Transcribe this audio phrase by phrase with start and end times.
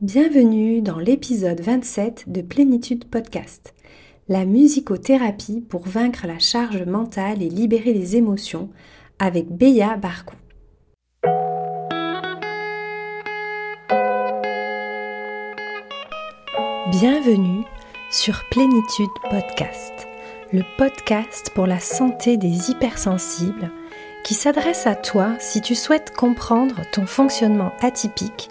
[0.00, 3.74] Bienvenue dans l'épisode 27 de Plénitude Podcast,
[4.28, 8.70] la musicothérapie pour vaincre la charge mentale et libérer les émotions
[9.18, 10.36] avec Béa Barcou.
[16.92, 17.64] Bienvenue
[18.12, 20.06] sur Plénitude Podcast,
[20.52, 23.72] le podcast pour la santé des hypersensibles
[24.22, 28.50] qui s'adresse à toi si tu souhaites comprendre ton fonctionnement atypique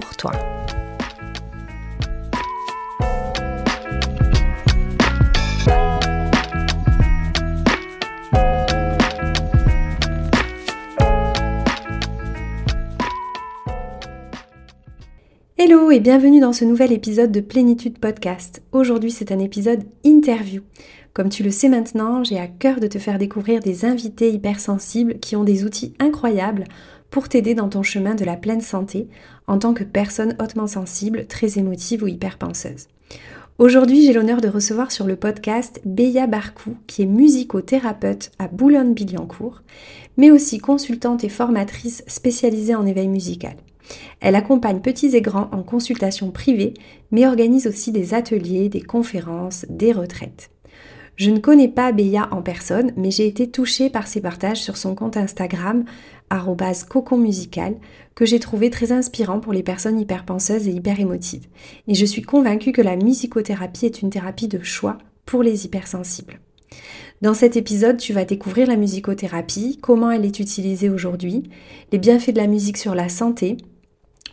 [0.00, 0.32] toi.
[15.56, 18.62] Hello et bienvenue dans ce nouvel épisode de Plénitude Podcast.
[18.72, 20.62] Aujourd'hui c'est un épisode interview.
[21.12, 25.18] Comme tu le sais maintenant, j'ai à cœur de te faire découvrir des invités hypersensibles
[25.18, 26.64] qui ont des outils incroyables
[27.10, 29.08] pour t'aider dans ton chemin de la pleine santé
[29.46, 32.86] en tant que personne hautement sensible, très émotive ou hyperpenseuse.
[33.58, 39.62] Aujourd'hui, j'ai l'honneur de recevoir sur le podcast Béa Barcou, qui est musicothérapeute à Boulogne-Billancourt,
[40.16, 43.56] mais aussi consultante et formatrice spécialisée en éveil musical.
[44.20, 46.74] Elle accompagne petits et grands en consultation privée,
[47.10, 50.50] mais organise aussi des ateliers, des conférences, des retraites.
[51.16, 54.76] Je ne connais pas Béa en personne, mais j'ai été touchée par ses partages sur
[54.76, 55.84] son compte Instagram,
[56.88, 57.76] coconmusical,
[58.14, 61.46] que j'ai trouvé très inspirant pour les personnes hyperpenseuses et hyper émotives.
[61.86, 66.40] Et je suis convaincue que la musicothérapie est une thérapie de choix pour les hypersensibles.
[67.20, 71.50] Dans cet épisode, tu vas découvrir la musicothérapie, comment elle est utilisée aujourd'hui,
[71.92, 73.56] les bienfaits de la musique sur la santé,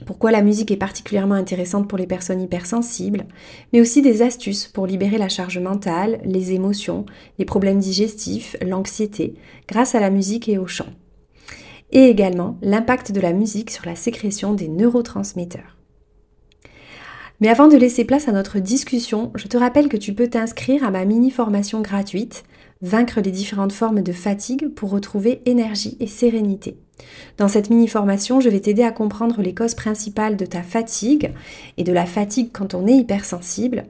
[0.05, 3.25] pourquoi la musique est particulièrement intéressante pour les personnes hypersensibles,
[3.71, 7.05] mais aussi des astuces pour libérer la charge mentale, les émotions,
[7.39, 9.35] les problèmes digestifs, l'anxiété,
[9.67, 10.87] grâce à la musique et au chant.
[11.91, 15.77] Et également l'impact de la musique sur la sécrétion des neurotransmetteurs.
[17.41, 20.83] Mais avant de laisser place à notre discussion, je te rappelle que tu peux t'inscrire
[20.83, 22.45] à ma mini-formation gratuite
[22.81, 26.77] Vaincre les différentes formes de fatigue pour retrouver énergie et sérénité.
[27.37, 31.31] Dans cette mini-formation, je vais t'aider à comprendre les causes principales de ta fatigue
[31.77, 33.85] et de la fatigue quand on est hypersensible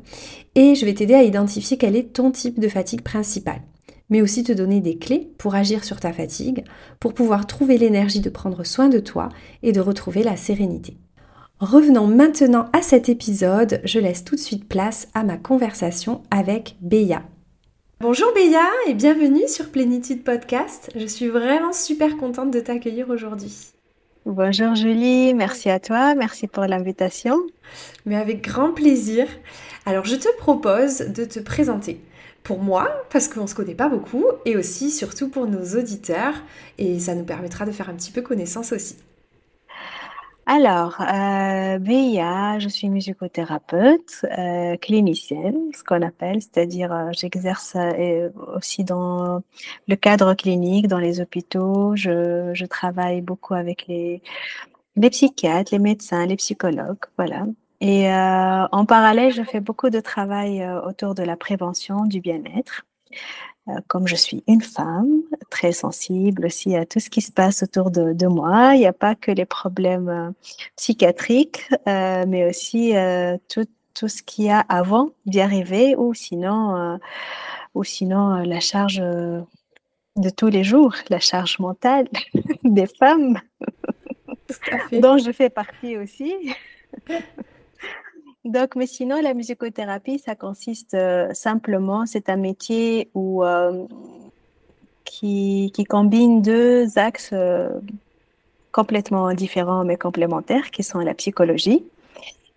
[0.55, 3.61] et je vais t'aider à identifier quel est ton type de fatigue principale
[4.09, 6.63] mais aussi te donner des clés pour agir sur ta fatigue,
[6.99, 9.29] pour pouvoir trouver l'énergie de prendre soin de toi
[9.63, 10.97] et de retrouver la sérénité.
[11.59, 16.75] Revenons maintenant à cet épisode, je laisse tout de suite place à ma conversation avec
[16.81, 17.23] Béa.
[18.01, 20.91] Bonjour Béa et bienvenue sur Plénitude Podcast.
[20.95, 23.71] Je suis vraiment super contente de t'accueillir aujourd'hui.
[24.25, 27.39] Bonjour Julie, merci à toi, merci pour l'invitation.
[28.05, 29.27] Mais avec grand plaisir.
[29.85, 32.01] Alors je te propose de te présenter.
[32.45, 36.35] Pour moi, parce qu'on ne se connaît pas beaucoup, et aussi surtout pour nos auditeurs,
[36.77, 38.97] et ça nous permettra de faire un petit peu connaissance aussi.
[40.47, 41.79] Alors, euh,
[42.59, 49.41] je suis musicothérapeute, euh, clinicienne, ce qu'on appelle, c'est-à-dire euh, j'exerce euh, aussi dans
[49.87, 51.95] le cadre clinique, dans les hôpitaux.
[51.95, 54.21] Je, travaille beaucoup avec les
[55.09, 57.47] psychiatres, les médecins, les psychologues, voilà.
[57.81, 62.21] Et euh, en parallèle, je fais beaucoup de travail euh, autour de la prévention du
[62.21, 62.85] bien-être.
[63.67, 67.63] Euh, comme je suis une femme très sensible aussi à tout ce qui se passe
[67.63, 70.33] autour de, moi, il n'y a pas que les problèmes
[70.75, 72.93] psychiatriques, mais aussi
[73.49, 73.65] tout,
[73.95, 76.99] tout, ce qu'il y a avant d'y arriver ou sinon,
[77.73, 82.07] ou sinon la charge de tous les jours, la charge mentale
[82.63, 83.39] des femmes,
[84.91, 86.35] dont je fais partie aussi.
[88.45, 93.85] Donc, mais sinon, la musicothérapie, ça consiste euh, simplement, c'est un métier où, euh,
[95.03, 97.69] qui, qui, combine deux axes euh,
[98.71, 101.83] complètement différents mais complémentaires, qui sont la psychologie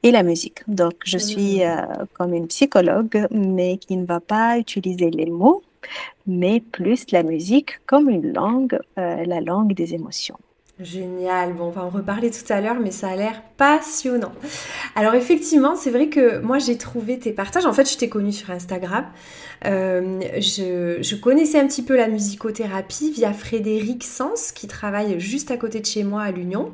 [0.02, 0.60] et la musique.
[0.68, 1.62] Donc, je suis
[2.12, 5.62] comme une psychologue, mais qui ne va pas utiliser les mots,
[6.26, 10.38] mais plus la musique comme une langue, la langue des émotions.
[10.80, 11.54] Génial.
[11.54, 14.32] Bon, on va en reparler tout à l'heure, mais ça a l'air passionnant.
[14.94, 17.66] Alors effectivement, c'est vrai que moi j'ai trouvé tes partages.
[17.66, 19.04] En fait, je t'ai connue sur Instagram.
[19.66, 25.56] Euh, je, connaissais un petit peu la musicothérapie via Frédéric Sens, qui travaille juste à
[25.56, 26.72] côté de chez moi à l'Union,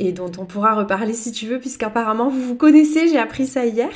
[0.00, 3.08] et dont on pourra reparler si tu veux, puisqu'apparemment vous vous connaissez.
[3.08, 3.90] J'ai appris ça hier.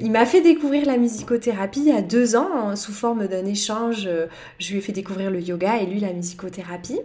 [0.00, 4.06] Il m'a fait découvrir la musicothérapie il y a deux ans sous forme d'un échange.
[4.06, 4.26] Euh,
[4.58, 7.00] je lui ai fait découvrir le yoga et lui la musicothérapie.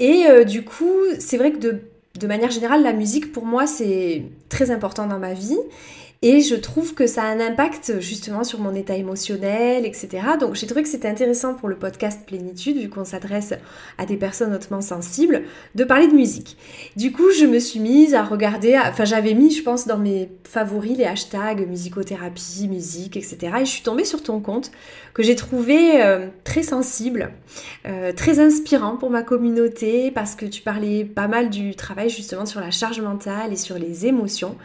[0.00, 4.22] Et euh, du coup, c'est vrai que de manière générale, la musique pour moi c'est
[4.48, 5.58] très important dans ma vie.
[6.22, 10.08] Et je trouve que ça a un impact justement sur mon état émotionnel, etc.
[10.40, 13.52] Donc j'ai trouvé que c'était intéressant pour le podcast Plénitude, vu qu'on s'adresse
[13.98, 15.42] à des personnes hautement sensibles,
[15.74, 16.56] de parler de musique.
[16.96, 20.30] Du coup, je me suis mise à regarder, enfin j'avais mis, je pense, dans mes
[20.44, 23.38] favoris les hashtags musicothérapie, musique, etc.
[23.60, 24.70] Et je suis tombée sur ton compte
[25.12, 27.32] que j'ai trouvé euh, très sensible,
[27.86, 32.46] euh, très inspirant pour ma communauté, parce que tu parlais pas mal du travail justement
[32.46, 34.56] sur la charge mentale et sur les émotions.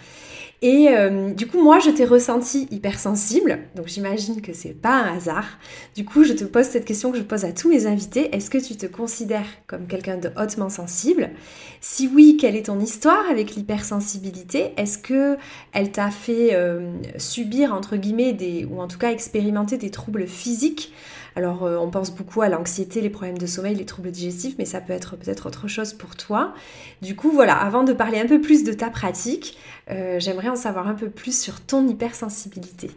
[0.64, 5.18] Et euh, du coup, moi, je t'ai ressenti hypersensible, donc j'imagine que c'est pas un
[5.18, 5.58] hasard.
[5.96, 8.36] Du coup, je te pose cette question que je pose à tous mes invités.
[8.36, 11.32] Est-ce que tu te considères comme quelqu'un de hautement sensible?
[11.80, 14.74] Si oui, quelle est ton histoire avec l'hypersensibilité?
[14.78, 15.36] Est-ce que
[15.74, 18.38] elle t'a fait euh, subir entre guillemets
[18.70, 20.94] ou en tout cas expérimenter des troubles physiques?
[21.36, 24.66] Alors, euh, on pense beaucoup à l'anxiété, les problèmes de sommeil, les troubles digestifs, mais
[24.66, 26.54] ça peut être peut-être autre chose pour toi.
[27.02, 29.58] Du coup, voilà, avant de parler un peu plus de ta pratique,
[29.90, 32.92] euh, j'aimerais en savoir un peu plus sur ton hypersensibilité.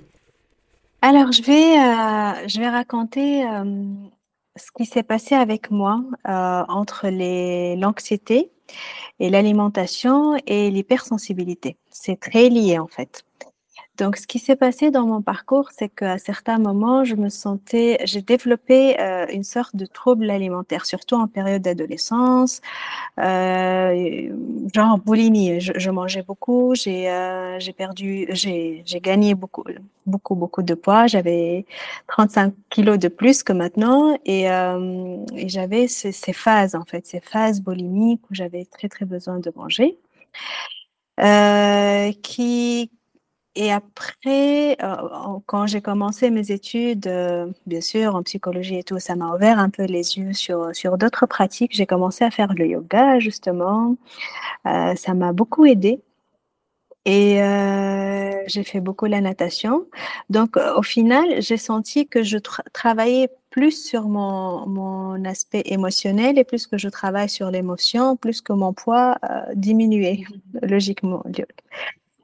[1.02, 3.44] Alors, je vais, euh, je vais raconter
[4.56, 7.08] ce qui s'est passé avec moi entre
[7.76, 8.50] l'anxiété
[9.20, 11.76] et l'alimentation et l'hypersensibilité.
[11.90, 13.25] C'est très lié en fait.
[13.96, 17.99] Donc, ce qui s'est passé dans mon parcours, c'est qu'à certains moments, je me sentais,
[18.05, 22.61] j'ai développé euh, une sorte de trouble alimentaire, surtout en période d'adolescence,
[23.20, 24.29] euh,
[24.75, 25.61] genre boulimie.
[25.61, 29.64] Je, mangeais beaucoup, j'ai euh, j'ai perdu, j'ai gagné beaucoup,
[30.06, 31.06] beaucoup, beaucoup de poids.
[31.06, 31.64] J'avais
[32.08, 37.06] 35 kilos de plus que maintenant, et, euh, et j'avais ces, ces phases en fait,
[37.06, 39.99] ces phases boulimiques où j'avais très très besoin de manger.
[41.20, 42.91] Euh, qui
[43.56, 44.97] et après, euh,
[45.47, 49.59] quand j'ai commencé mes études, euh, bien sûr, en psychologie et tout, ça m'a ouvert
[49.61, 51.73] un peu les yeux sur, sur d'autres pratiques.
[51.75, 53.97] J'ai commencé à faire le yoga, justement.
[54.67, 56.01] Euh, ça m'a beaucoup aidé.
[57.06, 57.37] Et
[58.47, 59.87] j'ai fait beaucoup la natation.
[60.31, 62.39] Donc, au final, j'ai senti que je
[62.73, 68.41] travaillais plus sur mon, mon aspect émotionnel et plus que je travaille sur l'émotion, plus
[68.41, 69.19] que mon poids
[69.55, 70.25] diminuait,
[70.62, 71.23] logiquement.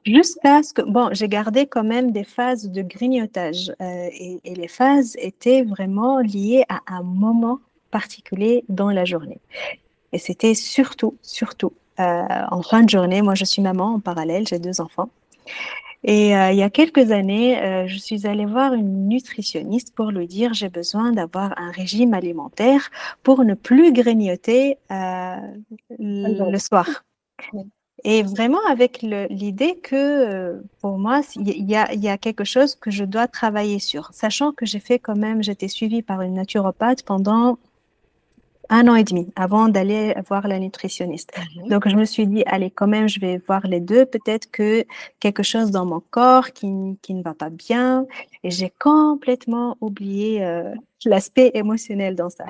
[0.05, 4.55] Jusqu'à ce que, bon, j'ai gardé quand même des phases de grignotage euh, et, et,
[4.55, 7.59] les phases étaient vraiment liées à un moment
[7.91, 9.39] particulier dans la journée.
[10.11, 13.21] Et c'était surtout, surtout euh, en fin de journée.
[13.21, 15.09] Moi, je suis maman en parallèle, j'ai deux enfants.
[16.03, 20.09] Et euh, il y a quelques années, euh, je suis allée voir une nutritionniste pour
[20.09, 22.89] lui dire j'ai besoin d'avoir un régime alimentaire
[23.21, 25.35] pour ne plus grignoter euh,
[25.99, 26.87] le soir.
[28.03, 32.75] Et vraiment avec l'idée que euh, pour moi, il y a, y a, quelque chose
[32.75, 36.33] que je dois travailler sur, sachant que j'ai fait quand même, j'étais suivie par une
[36.33, 37.59] naturopathe pendant
[38.71, 41.31] un an et demi avant d'aller voir la nutritionniste.
[41.37, 41.69] Mhm.
[41.69, 44.05] Donc, je me suis dit, allez, quand même, je vais voir les deux.
[44.05, 44.85] Peut-être que
[45.19, 48.07] quelque chose dans mon corps qui, qui ne va pas bien.
[48.43, 50.73] Et j'ai complètement oublié euh,
[51.05, 52.45] l'aspect émotionnel dans ça.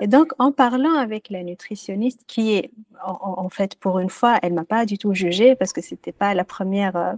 [0.00, 2.70] Et donc, en parlant avec la nutritionniste, qui est,
[3.04, 6.34] en, fait, pour une fois, elle m'a pas du tout jugée parce que c'était pas
[6.34, 7.12] la première euh,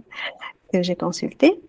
[0.73, 1.59] que j'ai consultée.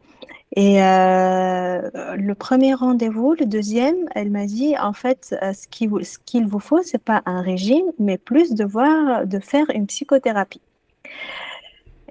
[0.56, 5.90] Et euh, le premier rendez-vous, le deuxième, elle m'a dit en fait, euh, ce qu'il
[5.90, 9.66] vous, ce qu'il vous faut, c'est pas un régime, mais plus de voir, de faire
[9.74, 10.62] une psychothérapie.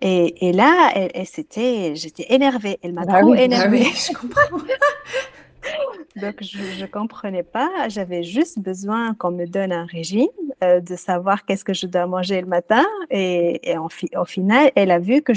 [0.02, 2.78] Et, et là, elle, elle j'étais énervée.
[2.84, 3.86] Elle m'a bah trop bah énervée.
[3.86, 4.60] je comprends.
[6.16, 7.70] Donc, je ne comprenais pas.
[7.90, 10.28] J'avais juste besoin qu'on me donne un régime,
[10.64, 12.86] euh, de savoir qu'est-ce que je dois manger le matin.
[13.12, 15.34] Et, au final, elle a vu que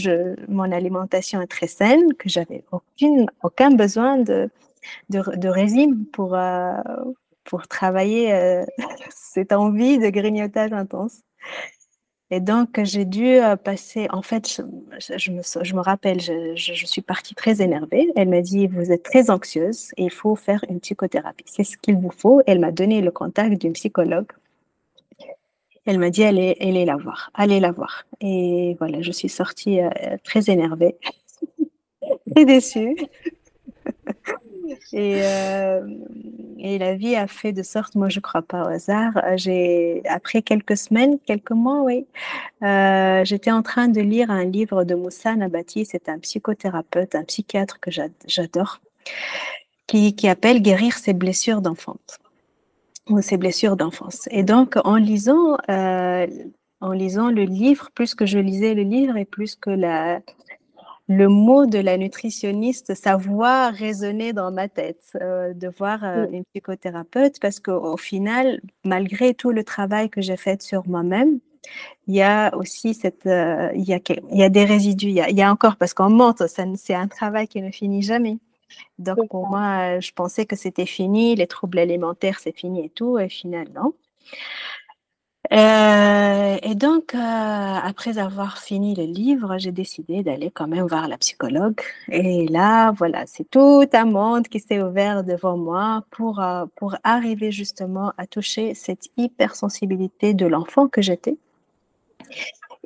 [0.49, 2.65] mon alimentation est très saine, que j'avais
[3.43, 6.73] aucun besoin de régime pour, euh,
[7.49, 8.65] pour travailler euh,
[9.11, 11.23] cette envie de grignotage intense.
[12.31, 16.85] Et donc, j'ai dû euh, passer, en fait, je, me, je me, rappelle, je, je,
[16.85, 18.13] suis partie très énervée.
[18.17, 21.45] Elle m'a dit, vous êtes très anxieuse il faut faire une psychothérapie.
[21.47, 22.43] C'est ce qu'il vous faut.
[22.47, 24.31] Elle m'a donné le contact d'une psychologue.
[25.87, 28.05] Elle m'a dit, allez, allez la voir, allez la voir.
[28.21, 29.89] Et voilà, je suis sortie euh,
[30.23, 30.97] très énervée,
[32.35, 32.95] très déçue.
[34.93, 35.87] Et, euh,
[36.59, 40.43] et la vie a fait de sorte, moi je crois pas au hasard, euh, après
[40.43, 42.07] quelques semaines, quelques mois, oui,
[42.63, 47.25] euh, j'étais en train de lire un livre de Moussa Nabati, c'est un psychothérapeute, un
[47.25, 47.91] psychiatre que
[48.27, 48.81] j'adore,
[49.87, 52.19] qui, qui appelle Guérir ses blessures d'enfance
[53.09, 54.29] ou ses blessures d'enfance.
[54.31, 59.25] Et donc en lisant, en lisant le livre, plus que je lisais le livre et
[59.25, 60.21] plus que la
[61.09, 66.27] le mot de la nutritionniste, sa voix résonnait dans ma tête, euh, de voir euh,
[66.31, 71.41] une psychothérapeute, parce qu'au final, malgré tout le travail que j'ai fait sur moi-même,
[72.07, 74.01] il y a aussi cette, euh, il, y a,
[74.31, 76.43] il y a des résidus, il y a, il y a encore, parce qu'on monte,
[76.47, 78.37] c'est un travail qui ne finit jamais.
[78.99, 83.19] Donc pour moi, je pensais que c'était fini, les troubles alimentaires, c'est fini et tout,
[83.19, 83.95] et finalement.
[85.51, 91.09] Euh, et donc, euh, après avoir fini le livre, j'ai décidé d'aller quand même voir
[91.09, 91.81] la psychologue.
[92.09, 96.97] Et là, voilà, c'est tout un monde qui s'est ouvert devant moi pour, euh, pour
[97.03, 101.37] arriver justement à toucher cette hypersensibilité de l'enfant que j'étais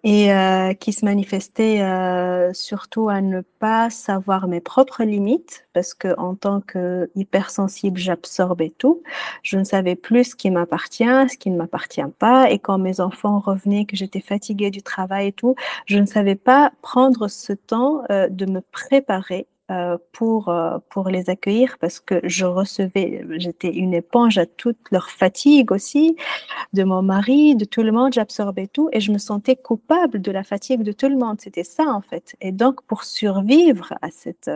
[0.04, 5.94] et euh, qui se manifestait euh, surtout à ne pas savoir mes propres limites parce
[5.94, 9.02] que en tant que hypersensible, j'absorbais tout.
[9.42, 13.00] Je ne savais plus ce qui m'appartient, ce qui ne m'appartient pas et quand mes
[13.00, 15.54] enfants revenaient que j'étais fatiguée du travail et tout,
[15.86, 19.46] je ne savais pas prendre ce temps euh, de me préparer
[20.12, 25.10] pour, euh, pour les accueillir parce que je recevais, j'étais une éponge à toute leur
[25.10, 26.16] fatigue aussi,
[26.72, 30.30] de mon mari, de tout le monde, j'absorbais tout et je me sentais coupable de
[30.32, 31.40] la fatigue de tout le monde.
[31.40, 32.36] C'était ça en fait.
[32.40, 34.50] Et donc pour survivre à cette,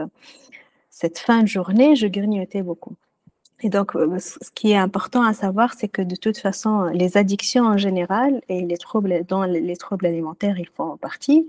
[0.90, 2.96] cette fin de journée, je grignotais beaucoup.
[3.61, 7.16] Et donc, euh, ce qui est important à savoir, c'est que de toute façon, les
[7.16, 11.46] addictions en général et les troubles, dont les troubles alimentaires, ils font partie,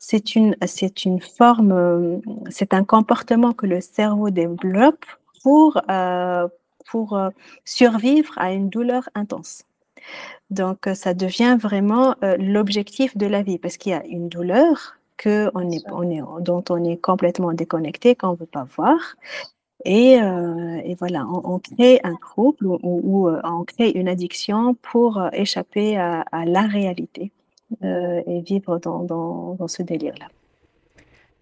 [0.00, 5.04] c'est une, c'est une forme, euh, c'est un comportement que le cerveau développe
[5.42, 6.48] pour, euh,
[6.90, 7.28] pour euh,
[7.64, 9.64] survivre à une douleur intense.
[10.48, 15.50] Donc, ça devient vraiment l'objectif de la vie parce qu'il y a une douleur que
[15.54, 19.16] on est, on est, dont on est complètement déconnecté, qu'on ne veut pas voir.
[19.84, 26.44] Et, et, voilà, on, crée un trouble ou, on crée une addiction pour échapper à
[26.46, 27.30] la réalité.
[27.84, 30.26] Euh, et vivre dans, dans, ce délire-là.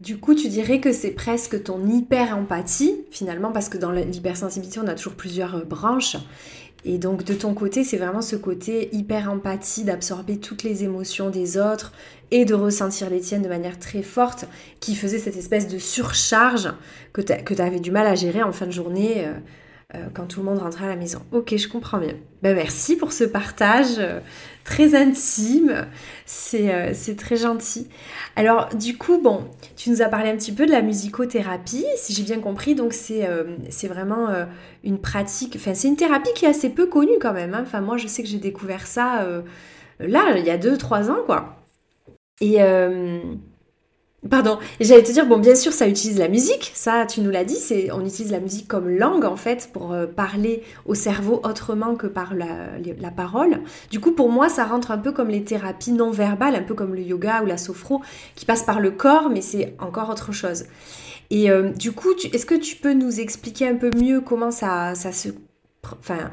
[0.00, 4.88] Du coup, tu dirais que c'est presque ton hyper-empathie, finalement, parce que dans l'hypersensibilité, on
[4.88, 6.18] a toujours plusieurs euh, branches.
[6.85, 11.56] Et donc, de ton côté, c'est vraiment ce côté hyper-empathie, d'absorber toutes les émotions des
[11.56, 11.92] autres
[12.30, 14.44] et de ressentir les tiennes de manière très forte,
[14.80, 16.70] qui faisait cette espèce de surcharge
[17.14, 19.26] que tu avais du mal à gérer en fin de journée.
[19.26, 19.32] Euh,
[19.95, 21.21] euh, quand tout le monde rentrait à la maison.
[21.33, 22.12] Ok, je comprends bien.
[22.42, 24.21] Ben, merci pour ce partage euh,
[24.62, 25.87] très intime.
[26.52, 27.88] Euh, c'est très gentil.
[28.37, 32.12] Alors, du coup, bon, tu nous as parlé un petit peu de la musicothérapie, si
[32.12, 32.75] j'ai bien compris.
[32.75, 33.26] Donc, c'est
[33.88, 34.28] vraiment
[34.85, 37.54] une pratique, enfin, c'est une thérapie qui est assez peu connue quand même.
[37.54, 37.62] Hein.
[37.62, 39.26] Enfin, moi, je sais que j'ai découvert ça
[40.00, 41.57] là, il y a 2-3 ans, quoi.
[42.42, 42.59] Et
[44.30, 47.44] Pardon, j'allais te dire, bon, bien sûr, ça utilise la musique, ça, tu nous l'as
[47.44, 51.40] dit, c'est, on utilise la musique comme langue, en fait, pour euh, parler au cerveau
[51.44, 53.61] autrement que par la, parole.
[53.90, 56.75] Du coup, pour moi, ça rentre un peu comme les thérapies non verbales, un peu
[56.75, 58.02] comme le yoga ou la sophro,
[58.35, 60.64] qui passe par le corps, mais c'est encore autre chose.
[61.30, 64.94] Et euh, du coup, est-ce que tu peux nous expliquer un peu mieux comment ça,
[64.94, 65.30] ça se...
[65.99, 66.30] Enfin,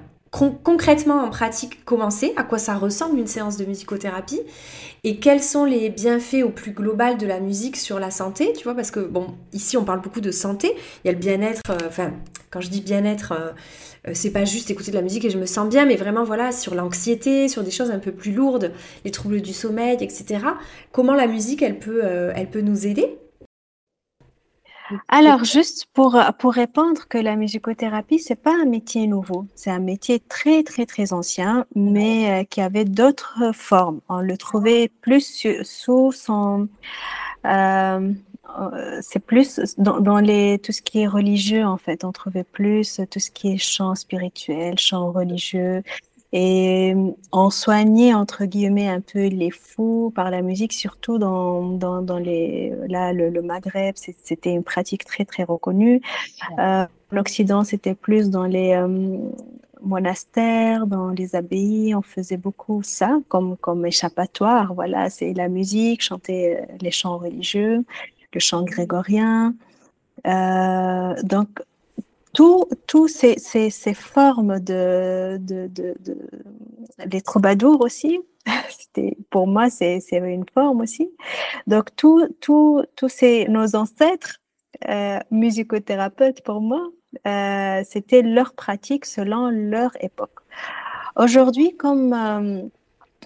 [0.64, 4.42] concrètement en pratique commencer, à quoi ça ressemble une séance de musicothérapie
[5.04, 8.64] et quels sont les bienfaits au plus global de la musique sur la santé, tu
[8.64, 10.74] vois, parce que bon, ici on parle beaucoup de santé,
[11.04, 12.12] il y a le bien-être, euh, enfin,
[12.50, 13.52] quand je dis bien-être, euh,
[14.08, 16.24] euh, c'est pas juste écouter de la musique et je me sens bien, mais vraiment
[16.24, 18.74] voilà, sur l'anxiété, sur des choses un peu plus lourdes,
[19.06, 20.40] les troubles du sommeil, etc.
[20.92, 23.18] Comment la musique, elle peut, elle peut nous aider
[25.08, 29.48] alors, juste pour, pour répondre que la musicothérapie, c'est pas un métier nouveau.
[29.56, 34.02] C'est un métier très, très, très ancien, mais euh, qui avait d'autres formes.
[34.10, 36.68] On le trouvait plus sous son...
[37.46, 38.12] Euh,
[38.60, 42.04] euh, c'est plus dans, dans, les, tout ce qui est religieux, en fait.
[42.04, 45.84] On trouvait plus tout ce qui est chant spirituel, chant religieux,
[46.38, 46.94] et
[47.32, 52.18] on soignait, entre guillemets, un peu les fous par la musique, surtout dans, dans, dans
[52.18, 56.02] les, là, le, Maghreb, c'était une pratique très, très reconnue.
[56.60, 59.18] Euh, L'Occident, c'était plus dans les euh,
[59.82, 64.74] monastères, dans les abbayes, on faisait beaucoup ça comme, comme échappatoire.
[64.74, 67.86] Voilà, c'est la musique, chanter euh, les chants religieux,
[68.34, 69.56] le chant grégorien.
[70.28, 71.62] Euh, donc,
[72.36, 75.96] tous ces, ces, ces, formes de, de, de,
[77.06, 78.20] les troubadours aussi,
[79.30, 81.10] pour moi c'est une forme aussi.
[81.68, 84.42] Donc tous tout, ces nos ancêtres
[84.90, 86.90] euh, musicothérapeutes pour moi,
[87.26, 90.40] euh, c'était leur pratique selon leur époque.
[91.16, 92.64] Aujourd'hui, comme euh,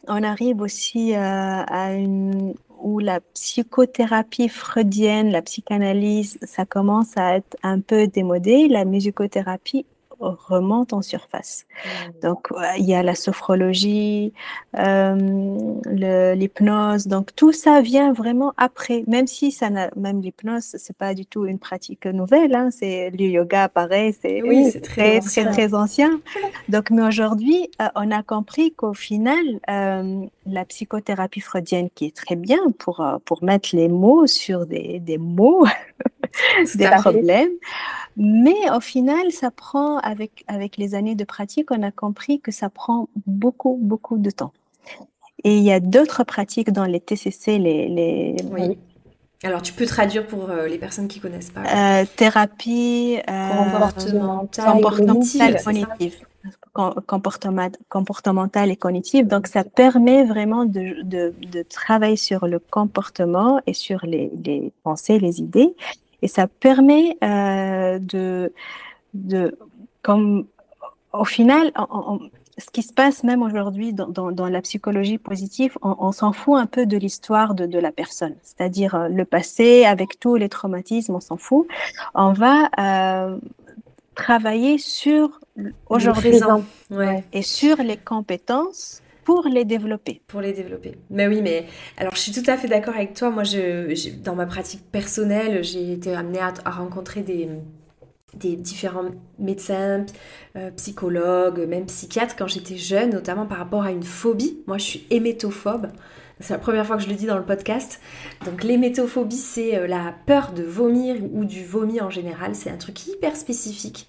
[0.08, 7.58] on arrive aussi à une où la psychothérapie freudienne, la psychanalyse, ça commence à être
[7.64, 9.86] un peu démodé, la musicothérapie
[10.20, 11.66] remonte en surface.
[11.70, 12.28] Mmh.
[12.28, 12.48] Donc,
[12.78, 14.34] il y a la sophrologie,
[14.78, 17.08] euh, l'hypnose.
[17.08, 21.26] Donc, tout ça vient vraiment après, même si ça n'a, même l'hypnose, c'est pas du
[21.26, 22.56] tout une pratique nouvelle.
[22.56, 24.42] Hein, c'est le yoga, pareil, c'est
[24.82, 26.22] très, très, très, ancien.
[26.70, 32.16] Donc, mais aujourd'hui, euh, on a compris qu'au final, euh, la psychothérapie freudienne, qui est
[32.16, 35.66] très bien pour, pour mettre les mots sur des, des mots,
[36.76, 37.52] des problèmes,
[38.22, 42.52] mais au final, ça prend, avec, avec les années de pratique, on a compris que
[42.52, 44.52] ça prend beaucoup, beaucoup de temps.
[45.46, 47.88] Et il y a d'autres pratiques dans les TCC, les...
[47.88, 48.36] les...
[48.52, 48.78] Oui.
[49.42, 51.62] Alors, tu peux traduire pour euh, les personnes qui connaissent pas.
[51.62, 53.50] Euh, thérapie euh,
[54.68, 56.18] comportementale, cognitive.
[57.88, 59.28] comportementale et cognitive.
[59.28, 64.74] Donc, ça permet vraiment de, de, de, travailler sur le comportement et sur les, les
[64.84, 65.74] pensées, les idées.
[66.22, 68.54] Et ça permet euh, de,
[69.14, 69.58] de,
[70.02, 70.46] comme
[71.14, 71.72] au final,
[72.58, 76.34] ce qui se passe même aujourd'hui dans, dans, dans, la psychologie positive, on, on s'en
[76.34, 80.36] fout un peu de l'histoire de, de, la personne, c'est-à-dire euh, le passé avec tous
[80.36, 81.68] les traumatismes, on s'en fout.
[82.14, 83.38] On va euh,
[84.16, 85.40] travailler sur
[85.90, 86.40] aujourd'hui
[86.92, 87.24] ouais.
[87.34, 90.24] et sur les compétences pour les développer.
[90.26, 90.96] Pour les développer.
[91.12, 91.68] Mais oui, mais
[91.98, 93.30] alors je suis tout à fait d'accord avec toi.
[93.30, 97.48] Moi, je, dans ma pratique personnelle, j'ai été amenée à, rencontrer des,
[98.34, 99.06] des différents
[99.38, 100.08] médecins,
[100.56, 104.58] euh, psychologues, même psychiatres quand j'étais jeune, notamment par rapport à une phobie.
[104.66, 105.90] Moi, je suis hémétophobe.
[106.40, 108.02] C'est la première fois que je le dis dans le podcast.
[108.48, 112.56] Donc l'hémétophobie, c'est euh, la peur de vomir ou du vomi en général.
[112.56, 114.08] C'est un truc hyper spécifique.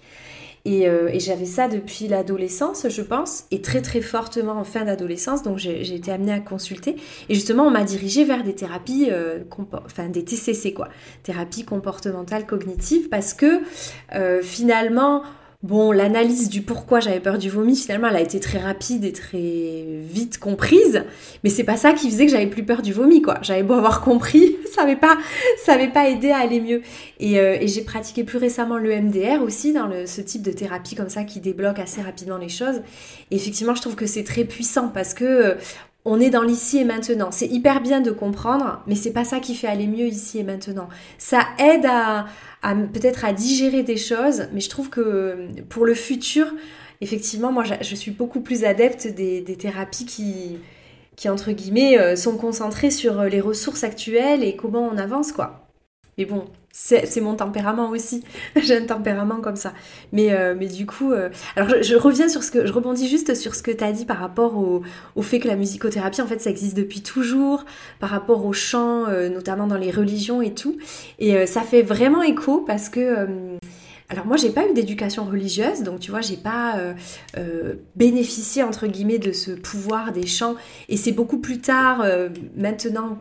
[0.67, 5.43] Euh, et, j'avais ça depuis l'adolescence, je pense, et très très fortement en fin d'adolescence.
[5.43, 6.95] Donc j'ai été amenée à consulter.
[7.29, 9.39] Et justement, on m'a dirigée vers des thérapies, euh,
[9.85, 10.89] enfin des TCC quoi,
[11.23, 13.61] thérapie comportementale cognitive, parce que
[14.13, 15.23] euh, finalement,
[15.63, 19.11] Bon, l'analyse du pourquoi j'avais peur du vomi, finalement, elle a été très rapide et
[19.11, 21.03] très vite comprise.
[21.43, 23.37] Mais c'est pas ça qui faisait que j'avais plus peur du vomi, quoi.
[23.43, 25.19] J'avais beau avoir compris, ça n'avait pas,
[25.63, 26.81] ça pas aidé à aller mieux.
[27.19, 31.09] Et, euh, j'ai pratiqué plus récemment le MDR aussi, dans ce type de thérapie comme
[31.09, 32.81] ça qui débloque assez rapidement les choses.
[33.29, 35.53] Et effectivement, je trouve que c'est très puissant parce que euh,
[36.05, 37.31] on est dans l'ici et maintenant.
[37.31, 40.43] C'est hyper bien de comprendre, mais c'est pas ça qui fait aller mieux ici et
[40.43, 40.89] maintenant.
[41.17, 42.25] Ça aide à,
[42.93, 46.47] peut-être à digérer des choses, mais je trouve que pour le futur,
[47.01, 52.91] effectivement, moi je suis beaucoup plus adepte des, thérapies qui, entre guillemets, euh, sont concentrées
[52.91, 55.67] sur les ressources actuelles et comment on avance, quoi.
[56.17, 58.23] Mais bon, c'est mon tempérament aussi.
[58.55, 59.73] J'ai un tempérament comme ça.
[60.11, 63.35] Mais, euh, mais du coup, euh, alors je, reviens sur ce que je rebondis juste
[63.35, 64.81] sur ce que tu as dit par rapport au,
[65.15, 67.65] au, fait que la musicothérapie en fait ça existe depuis toujours,
[67.99, 70.77] par rapport au chant, euh, notamment dans les religions et tout.
[71.19, 73.27] Et ça fait vraiment écho parce que
[74.09, 76.75] alors moi j'ai pas eu d'éducation religieuse, donc tu vois j'ai pas
[77.95, 80.55] bénéficié entre guillemets de ce pouvoir des chants.
[80.89, 82.05] Et c'est beaucoup plus tard,
[82.55, 83.19] maintenant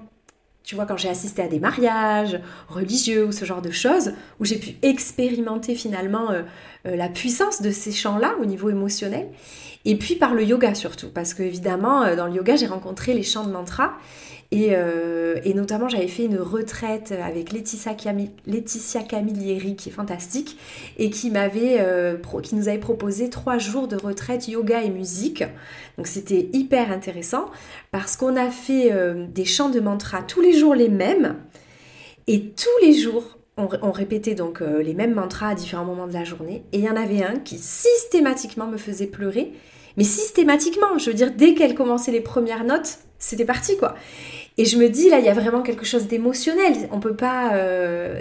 [0.71, 4.45] tu vois, quand j'ai assisté à des mariages religieux ou ce genre de choses, où
[4.45, 6.43] j'ai pu expérimenter finalement euh,
[6.87, 9.27] euh, la puissance de ces chants-là au niveau émotionnel.
[9.85, 13.15] Et puis par le yoga surtout, parce que évidemment, euh, dans le yoga, j'ai rencontré
[13.15, 13.95] les chants de mantra.
[14.53, 20.59] Euh, et, notamment, j'avais fait une retraite avec Laetitia, Camilleri, qui est fantastique,
[20.99, 25.45] et qui, euh, qui nous avait proposé trois jours de retraite yoga et musique.
[25.97, 27.47] Donc c'était hyper intéressant
[27.91, 31.37] parce qu'on a fait euh, des chants de mantra tous les jours les mêmes,
[32.27, 36.25] et tous les jours, on, répétait donc les mêmes mantras à différents moments de la
[36.25, 39.53] journée, et il y en avait un qui systématiquement me faisait pleurer.
[39.97, 43.95] Mais systématiquement, je veux dire, dès qu'elle commençait les premières notes, c'était parti quoi.
[44.59, 46.89] Et je me dis, là, il y a vraiment quelque chose d'émotionnel.
[46.93, 47.55] On peut pas.
[47.55, 48.21] Euh,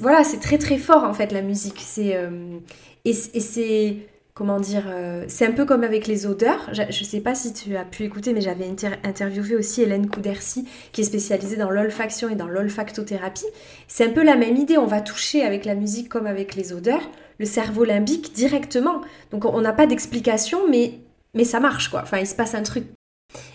[0.00, 1.80] voilà, c'est très très fort en fait la musique.
[1.84, 2.58] C'est euh,
[3.04, 3.96] et, c'est
[4.34, 6.70] comment dire, euh, c'est un peu comme avec les odeurs.
[6.72, 8.66] Je, ne sais pas si tu as pu écouter, mais j'avais
[9.04, 13.44] interviewé aussi Hélène Coudercy, qui est spécialisée dans l'olfaction et dans l'olfactothérapie.
[13.88, 14.78] C'est un peu la même idée.
[14.78, 19.00] On va toucher avec la musique comme avec les odeurs le cerveau limbique directement.
[19.32, 21.00] Donc on n'a pas d'explication, mais
[21.34, 22.00] mais ça marche quoi.
[22.02, 22.84] Enfin, il se passe un truc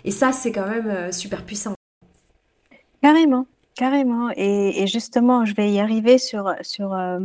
[0.03, 1.73] et ça, c'est quand même euh, super puissant.
[3.01, 4.29] Carrément, carrément.
[4.35, 7.19] Et, justement, je vais y arriver sur, sur euh,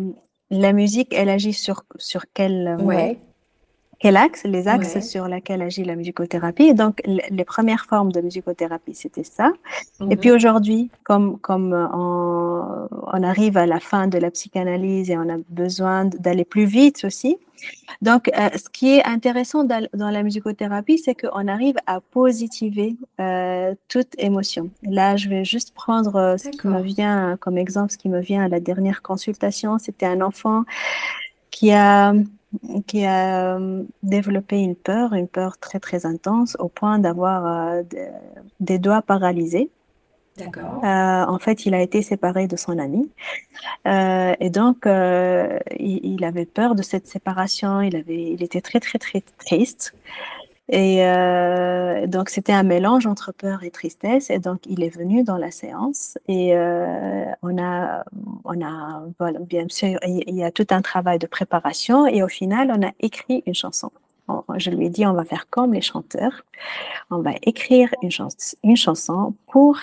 [0.50, 3.18] la musique, elle agit sur, sur quel, ouais.
[4.02, 6.74] Quel axe, les axes sur lesquels agit la musicothérapie.
[6.74, 9.52] donc, les premières formes de musicothérapie, c'était ça.
[10.10, 10.36] Et puis mhm.
[10.36, 16.04] aujourd'hui, comme, comme on arrive à la fin de la psychanalyse et on a besoin
[16.06, 17.38] d'aller plus vite aussi.
[18.00, 23.72] Donc, euh, ce qui est intéressant dans, la musicothérapie, c'est qu'on arrive à positiver euh,
[23.86, 24.70] toute émotion.
[24.82, 28.20] Là, je vais juste prendre euh, ce qui me vient comme exemple, ce qui me
[28.20, 29.78] vient à la dernière consultation.
[29.78, 30.64] C'était un enfant
[31.52, 32.14] qui a
[32.86, 33.58] qui a
[34.02, 37.82] développé une peur, une peur très très intense au point d'avoir
[38.60, 39.70] des doigts paralysés.
[40.36, 40.82] D'accord.
[40.82, 43.10] Euh, en fait, il a été séparé de son ami.
[43.86, 47.82] Euh, et donc, euh, il, avait peur de cette séparation.
[47.82, 49.94] Il, avait, il était très, très, très triste.
[50.68, 51.02] Et
[52.06, 54.30] donc, c'était un mélange entre peur et tristesse.
[54.30, 56.16] Et donc, il est venu dans la séance.
[56.28, 56.54] Et
[57.42, 58.04] on a,
[58.44, 59.02] on a
[59.40, 62.06] bien sûr, il y a tout un travail de préparation.
[62.06, 63.90] Et au final, on a écrit une chanson
[64.56, 66.42] je lui ai dit, on va faire comme les chanteurs.
[67.10, 68.10] On va écrire une,
[68.62, 69.78] une chanson pour,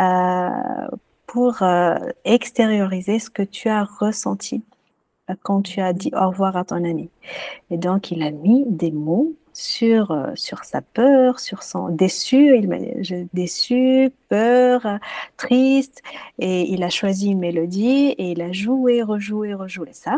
[0.00, 0.88] euh,
[1.26, 4.62] pour euh, extérioriser ce que tu as ressenti
[5.30, 7.10] euh, quand tu as dit au revoir à ton ami.
[7.70, 12.68] Et donc, il a mis des mots sur, sur sa peur, sur son déçu, il
[12.68, 12.78] m'a
[13.32, 14.86] déçu, peur,
[15.36, 16.02] triste,
[16.38, 20.16] et il a choisi une mélodie et il a joué, rejoué, rejoué ça.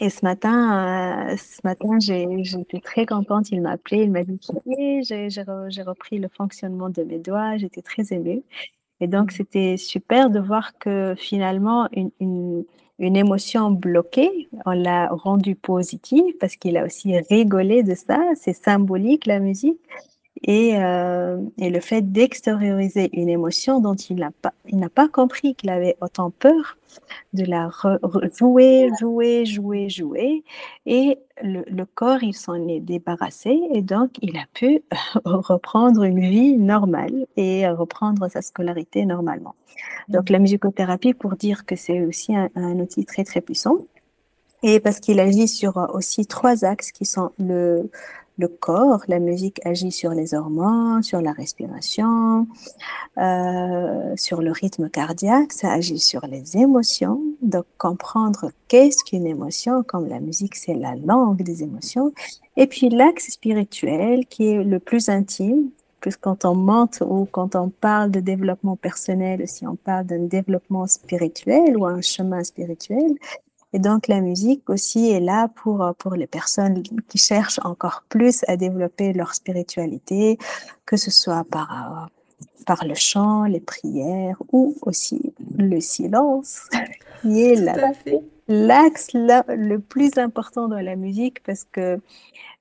[0.00, 3.50] Et ce matin, euh, ce matin, j'étais très contente.
[3.50, 4.38] Il m'a appelé, il m'a dit
[5.02, 7.58] j'ai repris le fonctionnement de mes doigts.
[7.58, 8.42] J'étais très émue.
[9.00, 12.64] Et donc, c'était super de voir que finalement, une,
[13.00, 18.20] une émotion bloquée, on l'a rendue positive parce qu'il a aussi rigolé de ça.
[18.36, 19.80] C'est symbolique, la musique.
[20.42, 25.08] Et, euh, et, le fait d'extérioriser une émotion dont il n'a pas, il n'a pas
[25.08, 26.78] compris qu'il avait autant peur,
[27.32, 27.70] de la
[28.38, 30.44] jouer, jouer, jouer, jouer,
[30.86, 34.82] et le, le corps, il s'en est débarrassé, et donc il a pu
[35.24, 39.54] reprendre une vie normale et reprendre sa scolarité normalement.
[40.08, 43.78] Donc la musicothérapie, pour dire que c'est aussi un, un outil très très puissant,
[44.62, 47.90] et parce qu'il agit sur aussi trois axes qui sont le
[48.40, 52.46] le corps, la musique agit sur les hormones, sur la respiration,
[53.18, 57.20] euh, sur le rythme cardiaque, ça agit sur les émotions.
[57.42, 62.12] Donc comprendre qu'est-ce qu'une émotion, comme la musique c'est la langue des émotions.
[62.56, 67.54] Et puis l'axe spirituel qui est le plus intime, puisque quand on monte ou quand
[67.54, 73.12] on parle de développement personnel, si on parle d'un développement spirituel ou un chemin spirituel,
[73.72, 78.04] et donc la musique aussi est là pour, euh, pour les personnes qui cherchent encore
[78.08, 80.38] plus à développer leur spiritualité,
[80.86, 82.06] que ce soit par, euh,
[82.66, 86.68] par le chant, les prières ou aussi le silence,
[87.22, 87.56] qui est
[88.48, 92.00] l'axe le plus important dans la musique parce que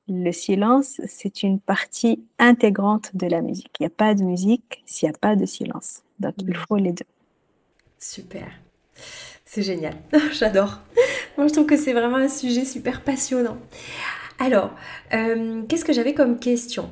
[0.07, 3.71] le silence, c'est une partie intégrante de la musique.
[3.79, 6.01] Il n'y a pas de musique s'il n'y a pas de silence.
[6.19, 7.05] Donc il faut les deux.
[7.99, 8.47] Super.
[9.51, 9.95] C'est génial,
[10.31, 10.77] j'adore.
[11.35, 13.57] Moi, je trouve que c'est vraiment un sujet super passionnant.
[14.37, 14.75] Alors,
[15.11, 16.91] euh, qu'est-ce que j'avais comme question?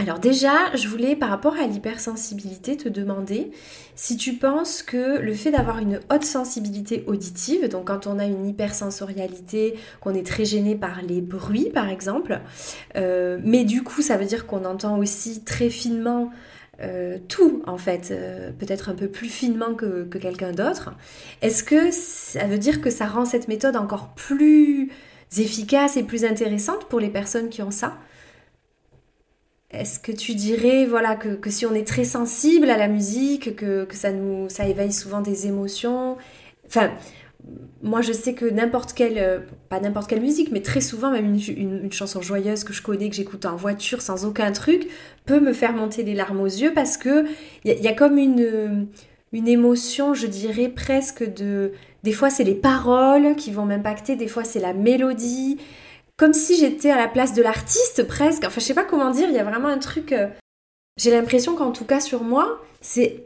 [0.00, 3.50] Alors déjà, je voulais par rapport à l'hypersensibilité te demander
[3.96, 8.24] si tu penses que le fait d'avoir une haute sensibilité auditive, donc quand on a
[8.24, 12.40] une hypersensorialité, qu'on est très gêné par les bruits par exemple,
[12.96, 16.30] euh, mais du coup ça veut dire qu'on entend aussi très finement
[16.80, 20.94] euh, tout en fait, euh, peut-être un peu plus finement que, quelqu'un d'autre.
[21.42, 24.90] Est-ce que ça veut dire que ça rend cette méthode encore plus
[25.36, 27.98] efficace et plus intéressante pour les personnes qui ont ça?
[29.70, 33.84] Est-ce que tu dirais voilà que, si on est très sensible à la musique, que,
[33.84, 36.16] que ça nous ça éveille souvent des émotions,
[36.66, 36.90] enfin
[37.82, 41.38] moi, je sais que n'importe quelle, euh, pas n'importe quelle musique, mais très souvent, même
[41.48, 44.88] une, chanson joyeuse que je connais, que j'écoute en voiture sans aucun truc,
[45.26, 47.24] peut me faire monter les larmes aux yeux parce que
[47.64, 48.88] il y, a comme une,
[49.32, 51.72] une émotion, je dirais presque de.
[52.02, 55.58] Des fois, c'est les paroles qui vont m'impacter, des fois, c'est la mélodie.
[56.16, 58.42] Comme si j'étais à la place de l'artiste presque.
[58.44, 60.12] Enfin, je sais pas comment dire, il y a vraiment un truc.
[60.12, 60.26] Euh,
[60.96, 63.24] j'ai l'impression qu'en tout cas, sur moi, c'est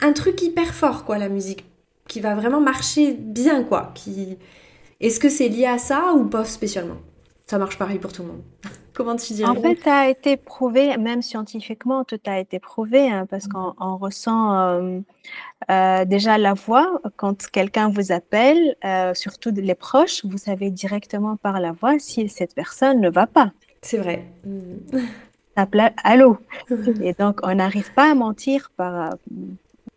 [0.00, 1.64] un truc hyper fort, quoi, la musique
[2.12, 3.90] qui va vraiment marcher bien, quoi.
[3.94, 4.36] Qui...
[5.00, 6.98] Est-ce que c'est lié à ça ou pas spécialement?
[7.46, 8.42] Ça marche pareil pour tout le monde.
[8.92, 9.48] Comment tu dirais?
[9.48, 13.96] En fait, ça a été prouvé, même scientifiquement, tout a été prouvé, hein, parce qu'on
[13.96, 15.00] ressent euh,
[15.70, 17.00] euh, déjà la voix.
[17.16, 22.28] Quand quelqu'un vous appelle, euh, surtout les proches, vous savez directement par la voix si
[22.28, 23.52] cette personne ne va pas.
[23.80, 24.26] C'est vrai.
[26.04, 26.36] Allô?
[27.02, 29.14] Et donc, on n'arrive pas à mentir par,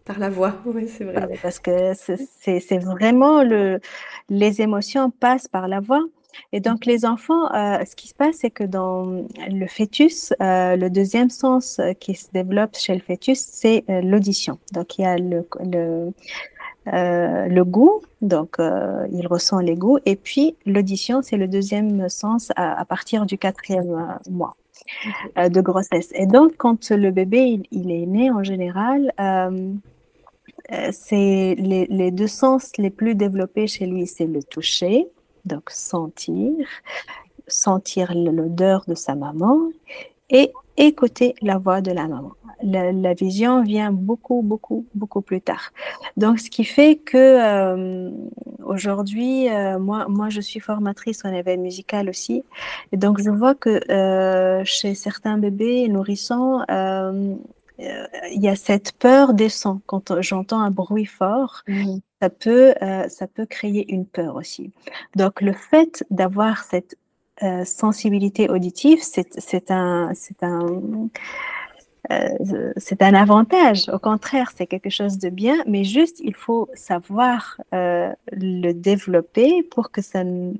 [0.05, 1.27] par la voix, oui, c'est vrai.
[1.41, 3.79] Parce que c'est vraiment le,
[4.29, 6.03] les émotions passent par la voix.
[6.51, 10.75] Et donc, les enfants, euh, ce qui se passe, c'est que dans le fœtus, euh,
[10.75, 14.59] le deuxième sens euh, qui se développe chez le fœtus, c'est l'audition.
[14.73, 15.45] Donc, il y a le,
[16.87, 22.83] le goût, donc il ressent les goûts, et puis l'audition, c'est le deuxième sens à,
[22.85, 24.55] partir du quatrième mois.
[25.37, 26.09] de grossesse.
[26.13, 29.11] Et donc, quand le bébé il, est né, en général,
[30.91, 35.07] c'est les, deux sens les plus développés chez lui, c'est le toucher,
[35.45, 36.53] donc sentir,
[37.47, 39.59] sentir l'odeur de sa maman
[40.29, 42.31] et écouter la voix de la maman.
[42.63, 45.71] La, vision vient beaucoup, beaucoup, beaucoup plus tard.
[46.17, 48.09] Donc, ce qui fait que euh,
[48.63, 52.43] aujourd'hui, euh, moi, moi, je suis formatrice en éveil musical aussi.
[52.91, 56.61] Et donc, je vois que euh, chez certains bébés nourrissants,
[57.77, 59.81] il y a cette peur des sons.
[59.85, 61.97] Quand j'entends un bruit fort, mmh.
[62.21, 62.73] ça, peut,
[63.09, 64.71] ça peut créer une peur aussi.
[65.15, 66.95] Donc, le fait d'avoir cette
[67.43, 71.09] euh, sensibilité auditive, c'est un, un,
[72.11, 73.89] euh, c'est un avantage.
[73.89, 79.63] Au contraire, c'est quelque chose de bien, mais juste il faut savoir euh, le développer
[79.63, 80.53] pour que ça ne,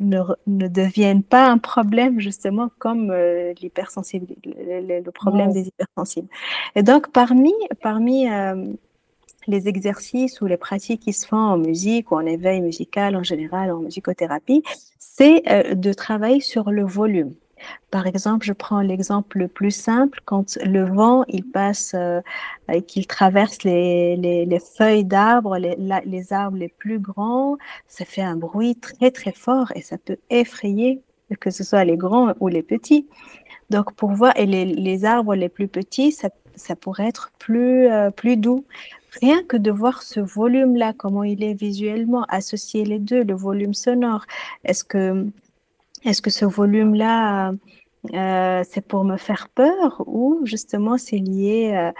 [0.47, 3.13] ne, devienne pas un problème justement comme
[3.61, 6.29] l'hypersensibilité, le, problème des hypersensibles.
[6.75, 8.27] Et donc parmi parmi
[9.47, 13.23] les exercices ou les pratiques qui se font en musique ou en éveil musical en
[13.23, 14.63] général, en musicothérapie,
[14.99, 17.33] c'est euh, de travailler sur le volume.
[17.91, 22.21] Par exemple, je prends l'exemple le plus simple, quand le vent, il passe euh,
[22.87, 25.75] qu'il traverse les, les, feuilles d'arbres, les,
[26.05, 30.17] les, arbres les plus grands, ça fait un bruit très très fort et ça peut
[30.29, 31.01] effrayer,
[31.39, 33.07] que ce soit les grands ou les petits.
[33.69, 37.87] Donc pour voir, et les, les arbres les plus petits, ça, ça pourrait être plus,
[37.87, 38.65] euh, plus doux.
[39.21, 43.73] Rien que de voir ce volume-là, comment il est visuellement, associer les deux, le volume
[43.73, 44.25] sonore.
[44.65, 45.25] Est-ce que,
[46.05, 47.53] est-ce que ce volume-là
[48.13, 51.91] euh, c'est pour me faire peur ou justement c'est lié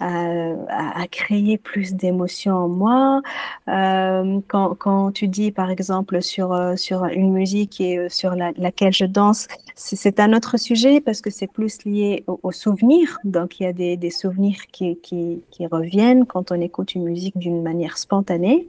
[0.00, 3.22] euh, à, créer plus d'émotions en moi?
[3.68, 9.46] Euh, quand, tu dis par exemple sur, sur une musique et sur laquelle je danse,
[9.74, 13.18] c'est un autre sujet parce que c'est plus lié aux souvenirs.
[13.24, 17.38] Donc il y a des, des souvenirs qui, qui reviennent quand on écoute une musique
[17.38, 18.68] d'une manière spontanée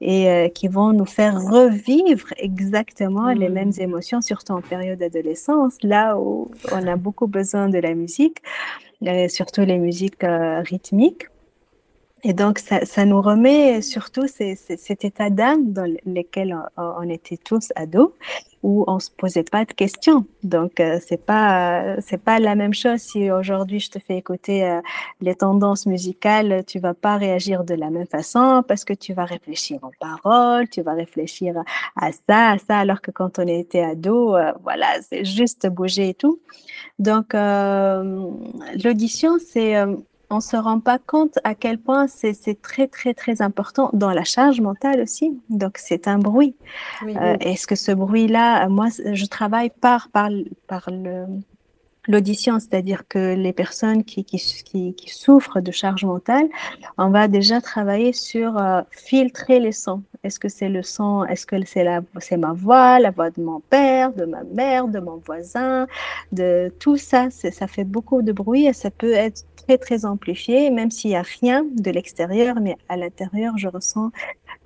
[0.00, 3.82] et euh, qui vont nous faire revivre exactement les mêmes mmh.
[3.82, 8.38] émotions, surtout en période d'adolescence, là où on a beaucoup besoin de la musique,
[9.06, 11.26] euh, surtout les musiques euh, rythmiques.
[12.24, 17.72] Et donc, ça, ça, nous remet surtout cet état d'âme dans lequel on, était tous
[17.76, 18.10] ados,
[18.64, 20.26] où on se posait pas de questions.
[20.42, 24.64] Donc, euh, c'est pas c'est pas la même chose si aujourd'hui je te fais écouter
[24.64, 24.80] euh,
[25.20, 29.24] les tendances musicales, tu vas pas réagir de la même façon parce que tu vas
[29.24, 31.54] réfléchir aux paroles, tu vas réfléchir
[31.94, 36.08] à ça, à ça, alors que quand on était ado, euh, voilà, c'est juste bouger
[36.08, 36.40] et tout.
[36.98, 39.76] Donc, l'audition, c'est
[40.30, 44.24] on se rend pas compte à quel point c'est très très très important dans la
[44.24, 45.40] charge mentale aussi.
[45.48, 46.54] Donc c'est un bruit.
[47.04, 50.30] Euh, est-ce que ce bruit-là, moi je travaille par par
[50.66, 51.26] par le
[52.08, 54.38] l'audition, c'est-à-dire que les personnes qui, qui,
[54.94, 56.48] qui, souffrent de charge mentale,
[56.96, 60.02] on va déjà travailler sur euh, filtrer les sons.
[60.24, 63.42] Est-ce que c'est le son, est-ce que c'est la, c'est ma voix, la voix de
[63.42, 65.86] mon père, de ma mère, de mon voisin,
[66.32, 69.44] de tout ça, ça fait beaucoup de bruit et ça peut être
[69.76, 74.10] très, amplifié, même s'il n'y a rien de l'extérieur, mais à l'intérieur, je ressens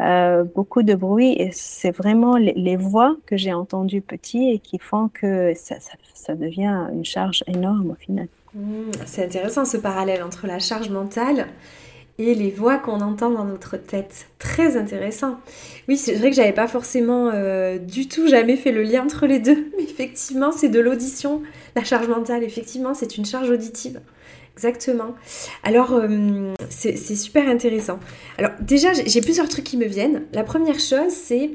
[0.01, 4.79] euh, beaucoup de bruit et c'est vraiment les, voix que j'ai entendues petit et qui
[4.79, 8.29] font que ça, devient une charge énorme au final.
[8.55, 11.47] Mmh, c'est intéressant ce parallèle entre la charge mentale
[12.19, 14.27] et les voix qu'on entend dans notre tête.
[14.39, 15.39] Très intéressant.
[15.89, 19.27] Oui, c'est vrai que j'avais pas forcément euh, du tout jamais fait le lien entre
[19.27, 21.43] les deux, mais effectivement, c'est de l'audition.
[21.75, 24.01] La charge mentale, effectivement, c'est une charge auditive.
[24.55, 25.15] Exactement.
[25.63, 27.99] Alors, euh, c'est super intéressant.
[28.39, 30.25] Alors, déjà, j'ai plusieurs trucs qui me viennent.
[30.33, 31.51] La première chose, c'est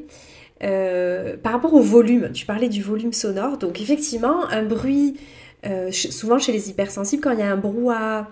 [0.63, 2.31] euh, par rapport au volume.
[2.33, 3.57] Tu parlais du volume sonore.
[3.57, 5.17] Donc, effectivement, un bruit,
[5.65, 8.27] euh, souvent chez les hypersensibles, quand il y a un brouhaha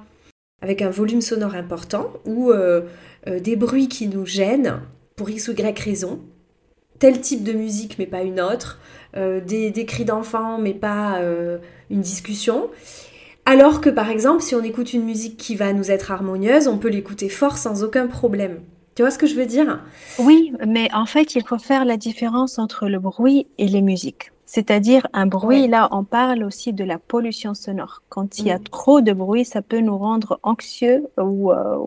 [0.62, 2.52] avec un volume sonore important ou
[3.28, 4.82] des bruits qui nous gênent
[5.16, 6.22] pour x ou y raison,
[6.98, 8.80] tel type de musique mais pas une autre,
[9.14, 11.22] des, des, cris d'enfants mais pas
[11.92, 12.70] une discussion,
[13.46, 16.78] alors que par exemple, si on écoute une musique qui va nous être harmonieuse, on
[16.78, 18.60] peut l'écouter fort sans aucun problème.
[18.96, 19.82] Tu vois ce que je veux dire?
[20.20, 24.32] Oui, mais en fait, il faut faire la différence entre le bruit et les musiques.
[24.46, 28.04] C'est-à-dire un bruit, là, on parle aussi de la pollution sonore.
[28.10, 28.64] Quand il y a mm.
[28.64, 31.52] trop de bruit, ça peut nous rendre anxieux ou...
[31.52, 31.80] Euh,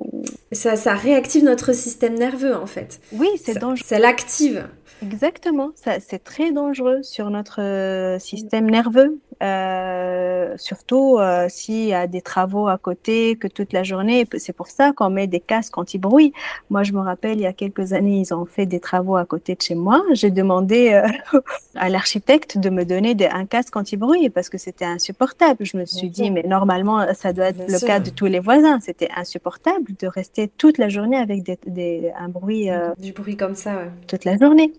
[0.52, 3.00] ça, ça réactive notre système nerveux, en fait.
[3.12, 3.86] Oui, c'est dangereux.
[3.86, 4.68] Ça l'active.
[5.00, 12.06] Exactement, c'est très dangereux sur notre euh, système nerveux euh, surtout euh, s'il y a
[12.06, 15.76] des travaux à côté, que toute la journée, c'est pour ça qu'on met des casques
[15.78, 16.32] anti-bruit.
[16.70, 19.24] Moi, je me rappelle, il y a quelques années, ils ont fait des travaux à
[19.24, 20.02] côté de chez moi.
[20.12, 21.40] J'ai demandé euh,
[21.76, 25.64] à l'architecte de me donner un casque anti-bruit parce que c'était insupportable.
[25.64, 28.80] Je me suis dit, mais normalement, ça doit être le cas de tous les voisins.
[28.80, 32.68] C'était insupportable de rester toute la journée avec des, un bruit.
[32.98, 33.90] du bruit comme ça, ouais.
[34.06, 34.72] Toute la journée.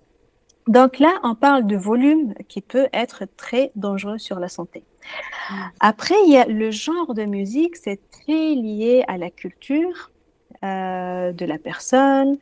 [0.69, 4.83] Donc là, on parle de volume qui peut être très dangereux sur la santé.
[5.49, 5.53] Mm.
[5.79, 10.11] Après, il y a le genre de musique, c'est très lié à la culture
[10.63, 12.37] euh, de la personne,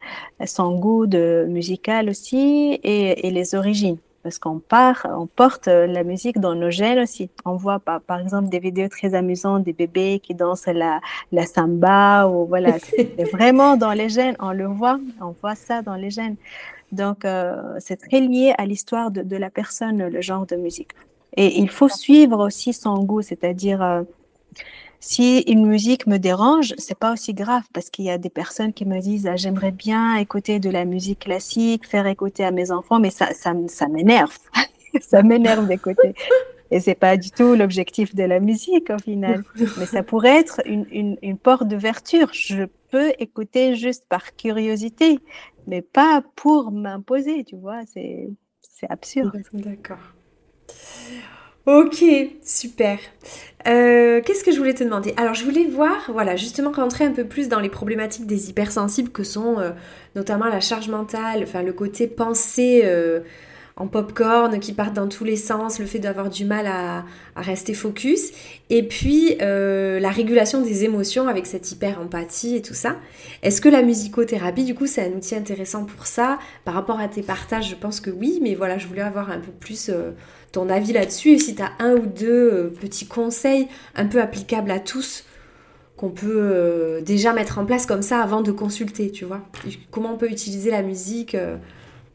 [0.45, 3.97] son goût de musical aussi et, les origines.
[4.23, 7.29] Parce qu'on part, on porte la musique dans nos gènes aussi.
[7.45, 10.99] On voit par, par exemple des vidéos très amusantes des bébés qui dansent la,
[11.31, 14.35] la samba ou voilà, c'est vraiment dans les gènes.
[14.41, 16.35] On le voit, on voit ça dans les gènes.
[16.91, 20.91] Donc, euh, c'est très lié à l'histoire de, la personne, le genre de musique.
[21.35, 24.03] Et il faut suivre aussi son goût, c'est-à-dire euh,
[24.99, 28.73] si une musique me dérange, c'est pas aussi grave parce qu'il y a des personnes
[28.73, 32.71] qui me disent ah, j'aimerais bien écouter de la musique classique, faire écouter à mes
[32.71, 33.53] enfants, mais ça, ça,
[33.87, 34.35] m'énerve,
[35.01, 36.15] ça m'énerve d'écouter.
[36.71, 39.43] Et c'est pas du tout l'objectif de la musique au final.
[39.77, 42.29] Mais ça pourrait être une porte d'ouverture.
[42.33, 45.19] Je peux écouter juste par curiosité
[45.67, 48.29] mais pas pour m'imposer, tu vois, c'est
[48.89, 49.41] absurde.
[49.53, 49.99] D'accord.
[51.65, 52.01] Ok,
[52.45, 52.97] super.
[53.67, 55.13] Euh, qu'est-ce que je voulais te demander?
[55.17, 59.09] Alors, je voulais voir, voilà, justement rentrer un peu plus dans les problématiques des hypersensibles
[59.09, 59.71] que sont euh,
[60.15, 63.19] notamment la charge mentale, enfin le côté pensée euh,
[63.77, 67.75] en popcorn qui partent dans tous les sens, le fait d'avoir du mal à, rester
[67.75, 68.31] focus,
[68.71, 72.97] et puis euh, la régulation des émotions avec cette hyper empathie et tout ça.
[73.43, 76.39] Est-ce que la musicothérapie, du coup, c'est un outil intéressant pour ça?
[76.65, 79.39] Par rapport à tes partages, je pense que oui, mais voilà, je voulais avoir un
[79.39, 80.11] peu plus euh,
[80.51, 84.19] ton avis là-dessus, et si tu as un ou deux euh, petits conseils un peu
[84.19, 85.23] applicables à tous
[85.95, 89.41] qu'on peut déjà mettre en place comme ça avant de consulter, tu vois.
[89.89, 91.35] Comment on peut utiliser la musique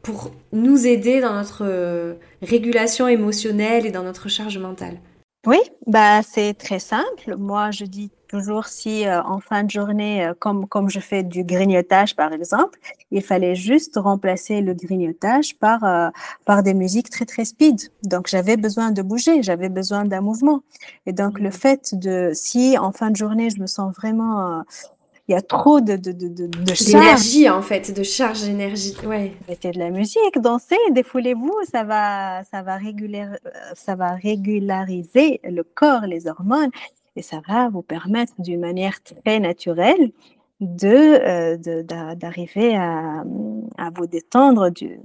[0.03, 4.99] pour nous aider dans notre euh, régulation émotionnelle et dans notre charge mentale
[5.47, 7.37] Oui, bah c'est très simple.
[7.37, 11.23] Moi, je dis toujours si euh, en fin de journée, euh, comme, comme je fais
[11.23, 12.77] du grignotage par exemple,
[13.11, 16.11] il fallait juste remplacer le grignotage par,
[16.45, 17.79] par des musiques très très speed.
[18.03, 20.63] Donc j'avais besoin de bouger, j'avais besoin d'un mouvement.
[21.05, 21.53] Et donc le mmh.
[21.53, 24.63] fait de, si en fin de journée je me sens vraiment
[25.27, 28.95] il y a trop de, de, de, de, D'énergie, en fait, de charge d'énergie.
[29.05, 29.33] Ouais.
[29.47, 33.25] Mettez de la musique, dansez, défoulez-vous, ça va, ça, va réguler,
[33.75, 36.71] ça va régulariser le corps, les hormones,
[37.15, 40.11] et ça va vous permettre d'une manière très naturelle
[40.59, 41.83] de, euh,
[42.15, 43.23] d'arriver à,
[43.77, 44.99] à vous détendre du,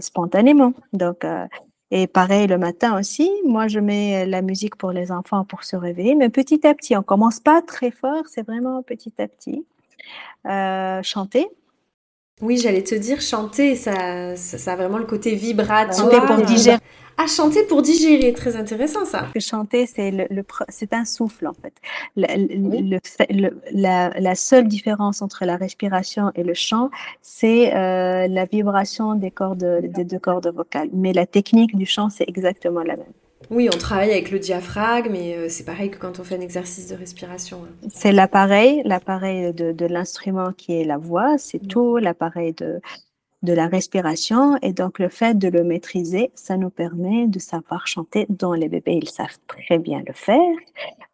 [0.00, 0.72] spontanément.
[0.92, 1.46] Donc, euh,
[1.94, 5.76] et pareil le matin aussi, moi je mets la musique pour les enfants pour se
[5.76, 9.66] réveiller, mais petit à petit, on commence pas très fort, c'est vraiment petit à petit.
[10.46, 11.46] Euh, chanter.
[12.42, 15.96] Oui, j'allais te dire chanter, ça, ça, a vraiment le côté vibratoire.
[15.96, 16.78] Chanter pour digérer.
[17.16, 19.28] À chanter pour digérer, très intéressant ça.
[19.38, 21.74] chanter, c'est le, c'est un souffle en fait.
[22.16, 23.50] Le,
[24.20, 29.80] la, seule différence entre la respiration et le chant, c'est euh, la vibration des cordes,
[29.82, 30.88] des deux cordes vocales.
[30.92, 33.12] Mais la technique du chant, c'est exactement la même.
[33.52, 36.40] Oui, on travaille avec le diaphragme, mais euh, c'est pareil que quand on fait un
[36.40, 37.58] exercice de respiration.
[37.64, 37.88] Hein.
[37.90, 42.80] C'est l'appareil, l'appareil de, de l'instrument qui est la voix, c'est tout l'appareil de,
[43.42, 47.86] de la respiration et donc le fait de le maîtriser, ça nous permet de savoir
[47.86, 50.56] chanter dont les bébés, ils savent très bien le faire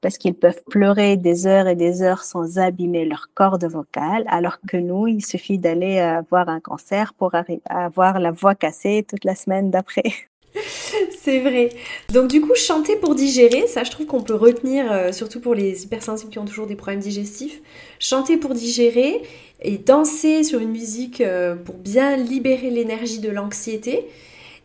[0.00, 4.58] parce qu'ils peuvent pleurer des heures et des heures sans abîmer leur corde vocale alors
[4.60, 8.54] que nous, il suffit d'aller euh, voir un concert pour arriver à avoir la voix
[8.54, 10.04] cassée toute la semaine d'après.
[11.22, 11.70] C'est vrai.
[12.12, 15.54] Donc du coup, chanter pour digérer, ça je trouve qu'on peut retenir, euh, surtout pour
[15.54, 17.60] les hypersensibles qui ont toujours des problèmes digestifs.
[17.98, 19.22] Chanter pour digérer
[19.62, 24.06] et danser sur une musique euh, pour bien libérer l'énergie de l'anxiété.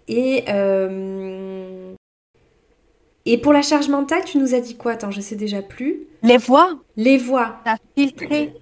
[0.08, 1.94] Et, euh,
[3.26, 4.94] et pour la charge mentale, tu nous as dit quoi?
[4.94, 6.08] Attends, je sais déjà plus.
[6.24, 6.80] Les voix.
[6.98, 7.62] Les voix.
[7.96, 8.54] filtrer.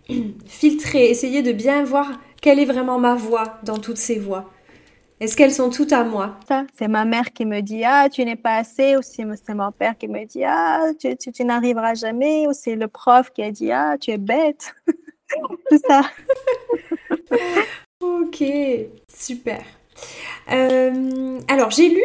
[0.46, 4.50] filtrer, essayer de bien voir quelle est vraiment ma voix dans toutes ces voix.
[5.22, 6.40] Est-ce qu'elles sont toutes à moi?
[6.76, 9.96] C'est ma mère qui me dit ah tu n'es pas assez, ou c'est mon père
[9.96, 13.72] qui me dit ah tu, tu, n'arriveras jamais, ou c'est le prof qui a dit
[13.72, 14.74] ah tu es bête.
[15.70, 16.02] Tout ça.
[18.02, 18.44] ok,
[19.16, 19.62] super.
[20.52, 22.04] Euh, alors j'ai lu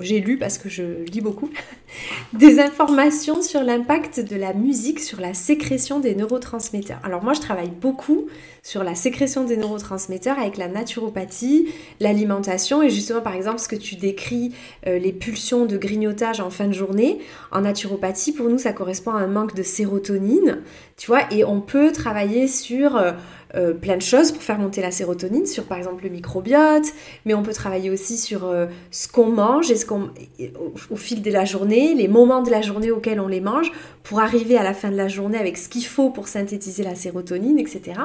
[0.00, 1.50] j'ai lu parce que je lis beaucoup,
[2.32, 7.00] des informations sur l'impact de la musique sur la sécrétion des neurotransmetteurs.
[7.04, 8.26] Alors moi, je travaille beaucoup
[8.62, 13.76] sur la sécrétion des neurotransmetteurs avec la naturopathie, l'alimentation et justement par exemple ce que
[13.76, 14.52] tu décris,
[14.86, 17.20] euh, les pulsions de grignotage en fin de journée.
[17.52, 20.58] En naturopathie, pour nous, ça correspond à un manque de sérotonine,
[20.96, 22.96] tu vois, et on peut travailler sur...
[22.96, 23.12] Euh,
[23.54, 26.86] euh, plein de choses pour faire monter la sérotonine, sur par exemple le microbiote,
[27.24, 30.10] mais on peut travailler aussi sur euh, ce qu'on mange et ce qu'on,
[30.90, 33.72] au, fil de la journée, les moments de la journée auxquels on les mange,
[34.02, 36.94] pour arriver à la fin de la journée avec ce qu'il faut pour synthétiser la
[36.94, 38.00] sérotonine, etc.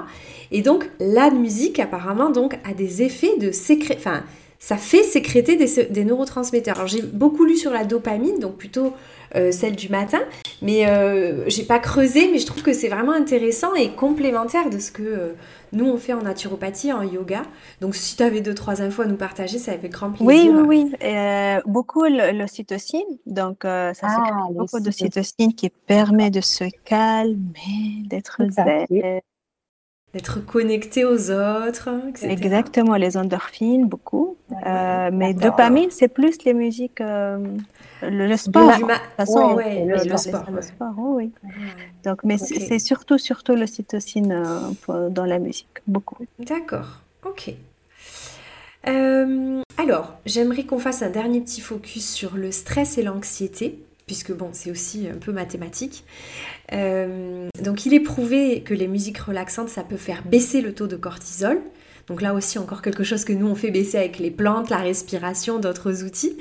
[0.52, 3.96] Et donc la musique apparemment donc a des effets de sécré...
[3.98, 4.24] Enfin,
[4.60, 6.76] ça fait sécréter des, des neurotransmetteurs.
[6.78, 8.94] Alors j'ai beaucoup lu sur la dopamine, donc plutôt
[9.36, 10.20] euh, celle du matin.
[10.62, 14.80] Mais euh, j'ai pas creusé, mais je trouve que c'est vraiment intéressant et complémentaire de
[14.80, 15.34] ce que euh,
[15.74, 17.44] nous on fait en naturopathie, en yoga.
[17.82, 20.26] Donc si tu avais deux, trois infos à nous partager, ça fait grand plaisir.
[20.26, 21.62] Oui, oui, oui.
[21.66, 23.02] beaucoup l'ocytocine.
[23.26, 28.86] Donc ça c'est ah, beaucoup d'ocytocine qui permet de se calmer, d'être zen
[30.16, 32.30] d'être connecté aux autres, etc.
[32.32, 34.38] Exactement, les endorphines, beaucoup.
[34.66, 37.02] mais dopamine, c'est plus les musiques
[38.10, 40.18] le, sport, de toute façon, le,
[40.62, 41.32] sport, oui.
[42.04, 44.32] Donc, mais c'est surtout, surtout l'ocytocine
[44.90, 46.18] euh, dans la musique, beaucoup.
[46.40, 47.54] D'accord, ok.
[48.88, 54.32] Euh, alors, j'aimerais qu'on fasse un dernier petit focus sur le stress et l'anxiété, puisque
[54.32, 56.04] bon, c'est aussi un peu mathématique.
[56.74, 60.88] Euh, donc, il est prouvé que les musiques relaxantes, ça peut faire baisser le taux
[60.88, 61.62] de cortisol.
[62.08, 64.78] Donc là aussi, encore quelque chose que nous, on fait baisser avec les plantes, la
[64.78, 66.38] respiration, d'autres outils.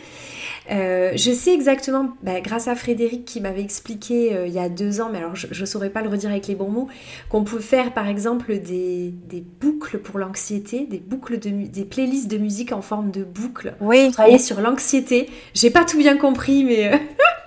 [0.71, 4.69] Euh, je sais exactement, bah, grâce à Frédéric qui m'avait expliqué euh, il y a
[4.69, 6.89] deux ans, mais alors je ne saurais pas le redire avec les bons mots,
[7.29, 9.13] qu'on peut faire par exemple des,
[9.61, 13.75] boucles pour l'anxiété, des boucles de des playlists de musique en forme de boucles.
[13.81, 14.11] Oui.
[14.11, 15.29] travailler sur l'anxiété.
[15.55, 16.93] J'ai pas tout bien compris, mais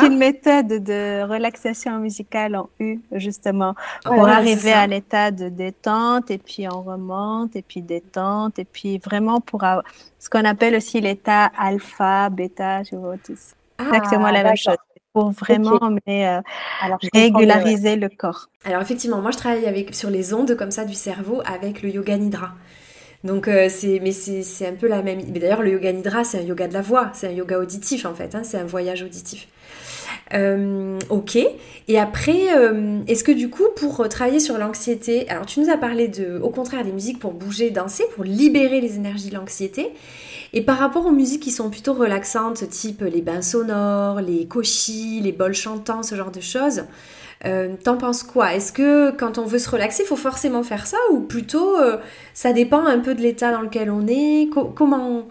[0.00, 3.74] C'est une méthode de relaxation musicale en U, justement,
[4.04, 8.98] pour arriver à l'état de détente, et puis on remonte, et puis détente, et puis
[8.98, 9.64] vraiment pour
[10.18, 13.14] ce qu'on appelle aussi l'état alpha, bêta, je vois,
[13.78, 14.76] ah, exactement la même chose
[15.12, 16.40] pour vraiment euh,
[17.14, 18.50] régulariser le corps.
[18.64, 21.88] Alors effectivement, moi je travaille avec, sur les ondes comme ça du cerveau avec le
[21.88, 22.50] yoga nidra.
[23.24, 25.20] Donc euh, c'est mais c'est un peu la même.
[25.32, 28.04] Mais d'ailleurs le yoga nidra c'est un yoga de la voix, c'est un yoga auditif
[28.04, 29.48] en fait, hein, c'est un voyage auditif.
[30.34, 31.38] Euh, ok.
[31.88, 35.76] Et après, euh, est-ce que du coup, pour travailler sur l'anxiété, alors tu nous as
[35.76, 39.92] parlé de, au contraire, des musiques pour bouger, danser, pour libérer les énergies de l'anxiété.
[40.52, 45.20] Et par rapport aux musiques qui sont plutôt relaxantes, type les bains sonores, les koshis,
[45.20, 46.84] les bols chantants, ce genre de choses,
[47.44, 48.54] euh, t'en penses quoi?
[48.54, 51.76] Est-ce que quand on veut se relaxer, il faut forcément faire ça ou plutôt
[52.32, 54.48] ça dépend un peu de l'état dans lequel on est?
[54.74, 55.28] Comment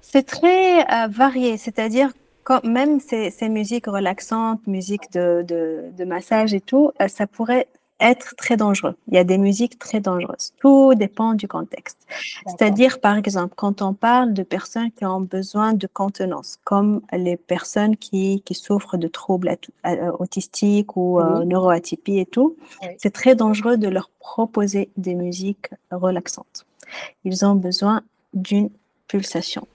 [0.00, 2.10] C'est très varié, c'est-à-dire
[2.64, 7.68] même ces, musiques relaxantes, musiques de, massage et tout, euh, ça pourrait
[8.00, 8.94] être très dangereux.
[9.08, 10.52] Il y a des musiques très dangereuses.
[10.58, 11.98] Tout dépend du contexte.
[12.46, 17.36] C'est-à-dire, par exemple, quand on parle de personnes qui ont besoin de contenance, comme les
[17.36, 19.54] personnes qui, souffrent de troubles
[19.86, 22.56] euh, autistiques ou euh, neuroatypie et tout,
[22.96, 26.66] c'est très dangereux de leur proposer des musiques relaxantes.
[27.24, 28.70] Ils ont besoin d'une
[29.08, 29.66] pulsation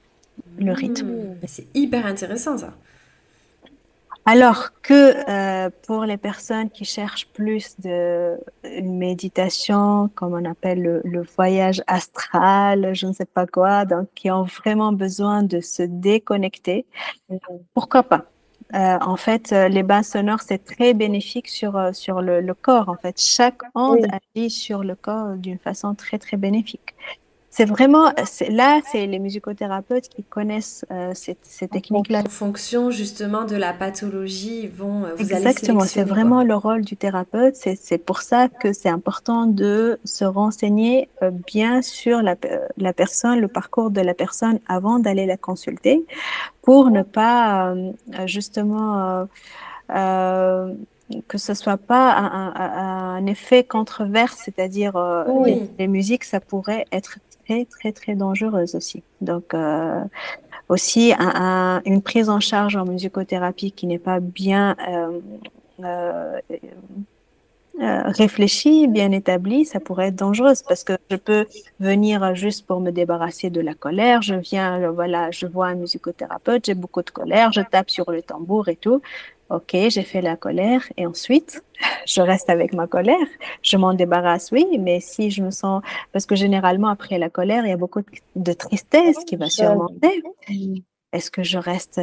[0.58, 1.08] le rythme.
[1.08, 1.36] Mmh.
[1.48, 2.74] C'est hyper intéressant ça.
[4.28, 11.02] Alors que euh, pour les personnes qui cherchent plus de une méditation, comme on appelle
[11.04, 15.84] le, voyage astral, je ne sais pas quoi, donc qui ont vraiment besoin de se
[15.84, 16.88] déconnecter,
[17.76, 18.26] pourquoi pas?
[18.74, 22.90] Euh, en fait, les bains sonores, c'est très bénéfique sur, euh, sur le, corps.
[22.90, 26.96] En fait, chaque onde agit sur le corps d'une façon très, très bénéfique.
[27.56, 28.12] C'est vraiment,
[28.50, 31.38] là, c'est les musicothérapeutes qui connaissent euh, ces,
[31.70, 32.24] techniques-là.
[32.26, 36.98] En fonction justement de la pathologie, vont euh, vous Exactement, c'est vraiment le rôle du
[36.98, 37.56] thérapeute.
[37.56, 42.36] C'est pour ça que c'est important de se renseigner euh, bien sur la,
[42.76, 46.06] la, personne, le parcours de la personne avant d'aller la consulter,
[46.62, 47.74] pour ne pas
[48.26, 49.28] justement
[49.88, 54.98] que ce soit pas un, effet controverse, c'est-à-dire
[55.80, 59.04] les, musiques, ça pourrait être très, très, très dangereuse aussi.
[59.22, 60.02] Donc, euh,
[60.70, 66.40] aussi, une prise en charge en musicothérapie qui n'est pas bien euh,
[67.82, 71.46] euh, réfléchie, bien établie, ça pourrait être dangereuse parce que je peux
[71.80, 74.22] venir juste pour me débarrasser de la colère.
[74.22, 78.22] Je viens, voilà, je vois un musicothérapeute, j'ai beaucoup de colère, je tape sur le
[78.22, 79.02] tambour et tout.
[79.50, 81.64] Ok, j'ai fait la colère et ensuite,
[82.08, 83.28] je reste avec ma colère.
[83.62, 85.84] Je m'en débarrasse, oui, mais si je me sens...
[86.12, 88.02] Parce que généralement, après la colère, il y a beaucoup
[88.36, 90.24] de tristesse qui va surmonter.
[91.14, 92.02] est-ce que je reste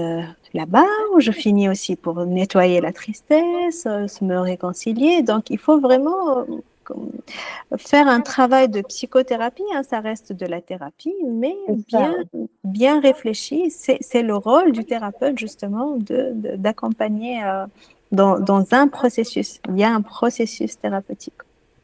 [0.54, 5.22] là-bas ou je finis aussi pour nettoyer la tristesse, se me réconcilier?
[5.22, 6.46] Donc, il faut vraiment
[7.76, 11.56] faire un travail de psychothérapie, hein, ça reste de la thérapie, mais
[11.88, 12.14] bien,
[12.64, 13.70] bien réfléchi.
[13.70, 19.60] C'est le rôle du thérapeute justement d'accompagner de, dans, dans, un processus.
[19.68, 21.34] Il y a un processus thérapeutique.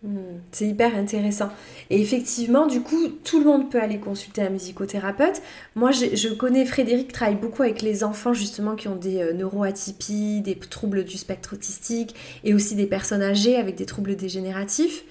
[0.04, 1.50] Hmm, c'est hyper intéressant.
[1.90, 5.42] Et effectivement, du coup, tout le monde peut aller consulter un musicothérapeute.
[5.74, 10.40] Moi, je, connais Frédéric travaille beaucoup avec les enfants justement qui ont des euh, neuroatypies,
[10.40, 15.02] des troubles du spectre autistique et aussi des personnes âgées avec des troubles dégénératifs.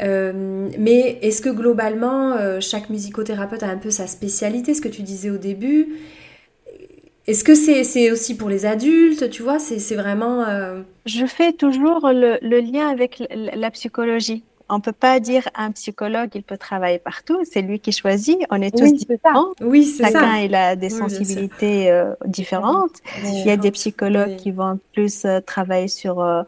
[0.00, 4.88] Euh, mais est-ce que globalement, euh, chaque musicothérapeute a un peu sa spécialité, ce que
[4.88, 5.88] tu disais au début?
[7.30, 10.44] Est-ce que c'est aussi pour les adultes, tu vois C'est vraiment...
[10.48, 14.42] Euh, Je fais toujours le, lien avec la psychologie.
[14.70, 17.40] On ne peut pas dire un psychologue, il peut travailler partout.
[17.50, 18.38] C'est lui qui choisit.
[18.50, 19.48] On est tous différents.
[19.60, 20.20] Oui, c'est ça.
[20.20, 22.98] Chacun il a des sensibilités euh, différentes.
[23.24, 26.42] Il y a des psychologues qui vont plus euh, travailler sur euh,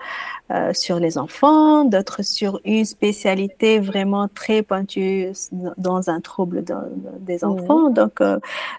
[0.74, 5.28] sur les enfants, d'autres sur une spécialité vraiment très pointue
[5.78, 6.62] dans un trouble
[7.20, 7.88] des enfants.
[7.88, 8.20] Donc,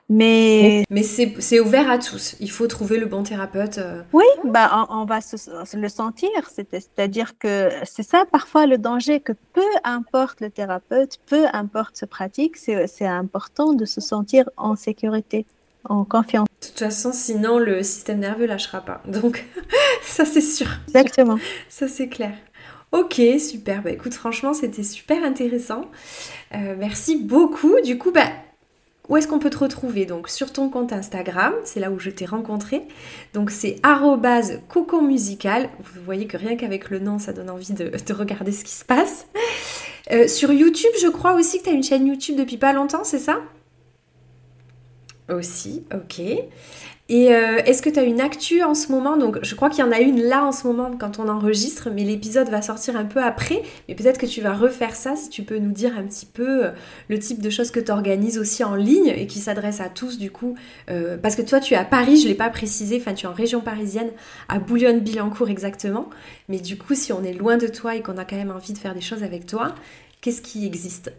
[0.08, 2.36] mais mais c'est ouvert à tous.
[2.40, 3.80] Il faut trouver le bon thérapeute.
[4.14, 5.36] Oui, bah on, va se,
[5.76, 6.30] le sentir.
[6.48, 12.06] C'est-à-dire que c'est ça parfois le danger que peu importe le thérapeute, peu importe ce
[12.06, 15.46] pratique, c'est important de se sentir en sécurité
[15.86, 16.48] en confiance.
[16.62, 19.02] De toute façon, sinon le système nerveux lâchera pas.
[19.08, 19.46] Donc
[20.04, 20.68] ça c'est sûr.
[20.88, 21.38] Exactement.
[21.70, 22.34] Ça c'est clair.
[22.94, 23.82] Ok, super.
[23.82, 25.90] Bah écoute, franchement, c'était super intéressant.
[26.54, 27.82] Euh, merci beaucoup.
[27.84, 28.28] Du coup, bah,
[29.10, 32.10] où est-ce qu'on peut te retrouver Donc sur ton compte Instagram, c'est là où je
[32.10, 32.84] t'ai rencontré.
[33.34, 33.82] Donc c'est
[34.70, 35.70] coco musical.
[35.80, 38.86] Vous voyez que rien qu'avec le nom, ça donne envie de, regarder ce qui se
[38.86, 39.28] passe.
[40.12, 43.04] Euh, sur YouTube, je crois aussi que tu as une chaîne YouTube depuis pas longtemps,
[43.04, 43.40] c'est ça?
[45.30, 46.22] Aussi, ok.
[47.14, 49.18] Et euh, est-ce que tu as une actu en ce moment?
[49.18, 51.90] Donc, je crois qu'il y en a une là en ce moment quand on enregistre,
[51.94, 53.62] mais l'épisode va sortir un peu après.
[53.88, 56.66] Mais peut-être que tu vas refaire ça si tu peux nous dire un petit peu
[56.66, 56.72] euh,
[57.10, 60.18] le type de choses que tu organises aussi en ligne et qui s'adresse à tous
[60.18, 60.56] du coup.
[60.90, 63.28] Euh, parce que toi, tu es à Paris, je ne l'ai pas précisé, enfin, tu
[63.28, 64.10] es en région parisienne,
[64.50, 66.10] à Bouillon-Billancourt exactement.
[66.50, 68.74] Mais du coup, si on est loin de toi et qu'on a quand même envie
[68.74, 69.76] de faire des choses avec toi,
[70.22, 71.12] qu'est-ce qui existe?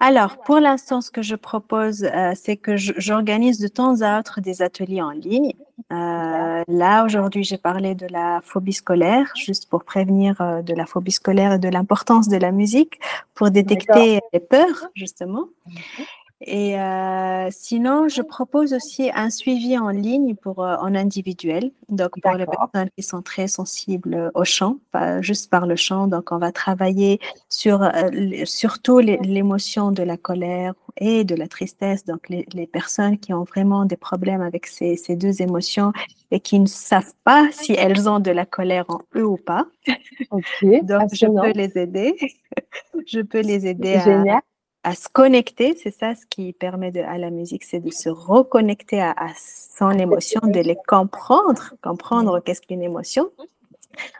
[0.00, 4.40] Alors, pour l'instant, ce que je propose, euh, c'est que j'organise de temps à autre
[4.40, 5.52] des ateliers en ligne.
[5.92, 10.86] Euh, là, aujourd'hui, j'ai parlé de la phobie scolaire, juste pour prévenir euh, de la
[10.86, 12.98] phobie scolaire et de l'importance de la musique,
[13.34, 15.46] pour détecter les peurs, justement.
[16.44, 21.70] Et euh, sinon, je propose aussi un suivi en ligne pour euh, en individuel.
[21.88, 26.08] Donc pour les personnes qui sont très sensibles au chant, pas juste par le chant.
[26.08, 28.10] Donc on va travailler sur euh,
[28.44, 32.04] surtout l'émotion de la colère et de la tristesse.
[32.04, 35.92] Donc les, les, personnes qui ont vraiment des problèmes avec ces, ces, deux émotions
[36.32, 39.66] et qui ne savent pas si elles ont de la colère en eux ou pas.
[40.32, 40.42] Donc
[41.14, 42.16] je peux les aider.
[43.06, 44.40] je peux les aider à,
[44.84, 48.08] à se connecter, c'est ça ce qui permet de, à la musique, c'est de se
[48.08, 53.30] reconnecter à, son émotion, de les comprendre, comprendre qu'est-ce qu'une émotion.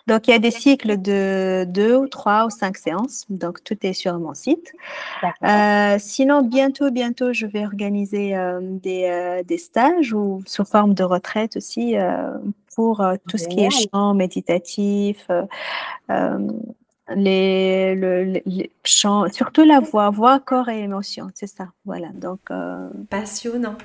[0.07, 3.25] Donc, il y a des cycles de deux ou trois ou cinq séances.
[3.31, 4.73] Donc, tout est sur mon site.
[5.43, 10.93] Euh, sinon, bientôt, bientôt, je vais organiser euh, des, euh, des, stages ou sous forme
[10.93, 11.95] de retraite aussi
[12.77, 15.29] pour tout ce qui est chant méditatif,
[17.15, 18.41] les, le,
[18.85, 21.69] chants, surtout la voix, voix, corps et émotion, c'est ça.
[21.85, 22.41] Voilà, donc.
[22.51, 23.77] Euh, Passionnant.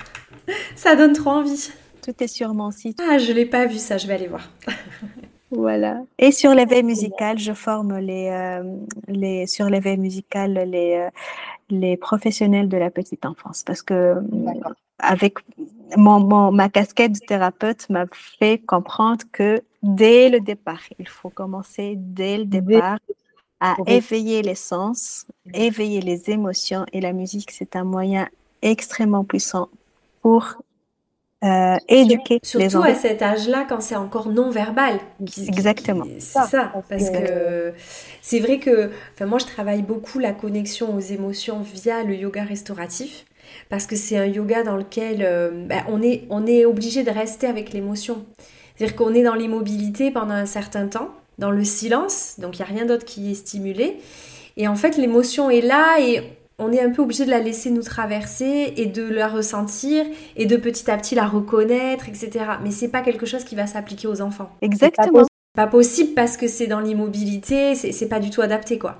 [0.76, 1.70] Ça donne trop envie.
[2.04, 3.00] Tout est sur mon site.
[3.02, 4.50] Ah, je l'ai pas vu ça, je vais aller voir.
[5.52, 6.04] voilà.
[6.18, 8.64] Et sur l'éveil musical, je forme les, euh,
[9.08, 11.10] les sur l'éveil musical les, euh,
[11.70, 14.16] les professionnels de la petite enfance parce que
[15.00, 15.38] avec
[15.96, 21.94] mon, ma casquette de thérapeute m'a fait comprendre que dès le départ, il faut commencer
[21.98, 23.00] dès le départ
[23.60, 28.28] à éveiller les sens, éveiller les émotions et la musique, c'est un moyen
[28.62, 29.70] extrêmement puissant
[30.22, 30.58] pour
[31.44, 32.90] euh, éduquer Surtout les enfants.
[32.90, 35.00] à cet âge-là, quand c'est encore non verbal.
[35.22, 36.06] Exactement.
[36.20, 37.74] C'est ça, parce que
[38.22, 38.92] c'est vrai que,
[39.22, 43.26] moi, je travaille beaucoup la connexion aux émotions via le yoga restauratif
[43.70, 47.12] parce que c'est un yoga dans lequel euh, ben, on, est, on est obligé de
[47.12, 48.26] rester avec l'émotion.
[48.76, 52.70] C'est-à-dire qu'on est dans l'immobilité pendant un certain temps, dans le silence, donc il n'y
[52.70, 53.98] a rien d'autre qui est stimulé.
[54.56, 56.24] Et en fait, l'émotion est là et
[56.60, 60.46] on est un peu obligé de la laisser nous traverser et de la ressentir et
[60.46, 62.46] de petit à petit la reconnaître, etc.
[62.64, 64.50] Mais c'est pas quelque chose qui va s'appliquer aux enfants.
[64.62, 65.26] Exactement.
[65.56, 69.00] Pas possible parce que c'est dans l'immobilité, c'est pas du tout adapté quoi.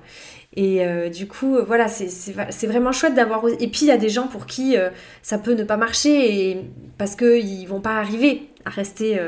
[0.54, 3.48] Et euh, du coup, voilà, c'est vraiment chouette d'avoir.
[3.48, 4.76] Et puis, il y a des gens pour qui
[5.22, 6.62] ça peut ne pas marcher et...
[6.98, 9.20] parce qu'ils vont pas arriver à rester.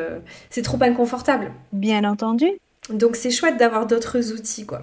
[0.49, 1.51] c'est trop inconfortable.
[1.71, 2.47] Bien entendu.
[2.89, 4.81] Donc c'est chouette d'avoir d'autres outils, quoi.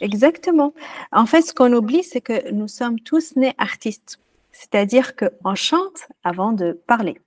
[0.00, 0.74] Exactement.
[1.12, 4.18] En fait, ce qu'on oublie, c'est que nous sommes tous nés artistes.
[4.50, 7.20] C'est-à-dire qu'on chante avant de parler.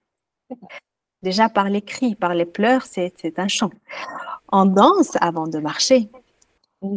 [1.23, 3.71] Déjà par les cris, par les pleurs, c'est un chant.
[4.51, 6.09] On danse avant de marcher.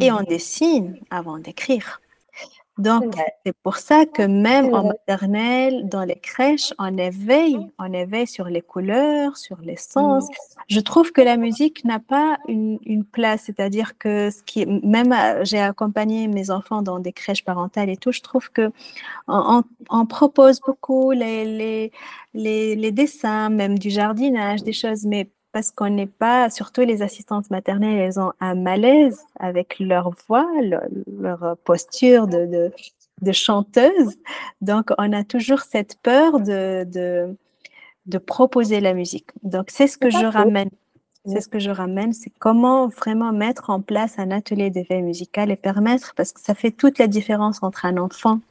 [0.01, 2.01] Et on dessine avant d'écrire.
[2.77, 3.15] Donc,
[3.45, 8.45] c'est pour ça que même en maternelle, dans les crèches, on éveille, on éveille sur
[8.45, 10.27] les couleurs, sur les sens.
[10.67, 15.45] Je trouve que la musique n'a pas une, place, c'est-à-dire que ce qui, même euh,
[15.45, 18.71] j'ai accompagné mes enfants dans des crèches parentales et tout, je trouve que
[19.27, 21.91] on, propose beaucoup les, les,
[22.33, 27.01] les, les dessins, même du jardinage, des choses, mais parce qu'on n'est pas, surtout les
[27.01, 32.73] assistantes maternelles, elles ont un malaise avec leur voix, leur, posture de,
[33.21, 34.17] de, chanteuse.
[34.59, 36.85] Donc, on a toujours cette peur de,
[38.05, 39.29] de, proposer la musique.
[39.43, 40.71] Donc, c'est ce que je ramène.
[41.25, 45.51] C'est ce que je ramène, c'est comment vraiment mettre en place un atelier d'éveil musical
[45.51, 48.41] et permettre, parce que ça fait toute la différence entre un enfant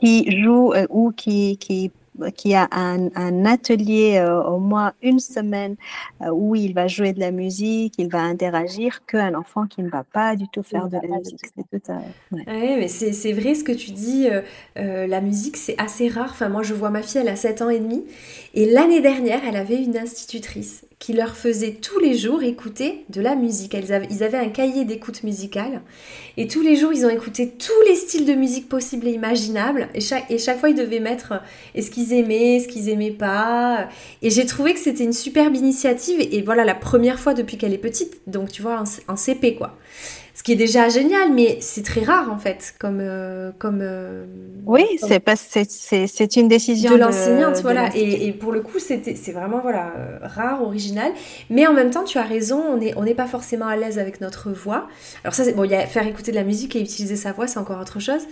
[0.00, 1.92] qui joue euh, ou qui, qui
[2.34, 5.76] qui a un, atelier euh, au moins une semaine
[6.22, 9.88] euh, où il va jouer de la musique, il va interagir, qu'un enfant qui ne
[9.88, 11.40] va pas du tout faire de la musique.
[11.56, 11.92] C'est tout
[12.32, 12.76] ouais.
[12.78, 14.28] mais c'est vrai ce que tu dis.
[14.76, 16.30] Euh, la musique, c'est assez rare.
[16.30, 18.04] Enfin, moi, je vois ma fille, elle a 7 ans et demi.
[18.54, 23.20] Et l'année dernière, elle avait une institutrice qui leur faisait tous les jours écouter de
[23.20, 23.74] la musique.
[23.74, 25.82] Ils avaient, un cahier d'écoute musicale
[26.38, 29.90] et tous les jours ils ont écouté tous les styles de musique possibles et imaginables.
[29.92, 31.42] Et chaque, fois ils devaient mettre
[31.78, 33.90] ce qu'ils aimaient, ce qu'ils aimaient pas.
[34.22, 36.26] Et j'ai trouvé que c'était une superbe initiative.
[36.32, 39.76] Et, voilà la première fois depuis qu'elle est petite, donc tu vois en CP quoi
[40.34, 43.78] ce qui est déjà génial, mais c'est très rare en fait, comme euh, comme.
[43.82, 44.24] Euh,
[44.66, 47.94] oui, c'est pas c'est une décision de l'enseignante, voilà.
[47.94, 51.12] Et, pour le coup, c'était c'est vraiment voilà rare, original,
[51.50, 54.00] mais en même temps, tu as raison, on n'est on n'est pas forcément à l'aise
[54.00, 54.88] avec notre voix.
[55.22, 57.30] Alors ça, c'est bon, il y a faire écouter de la musique et utiliser sa
[57.30, 58.22] voix, c'est encore autre chose.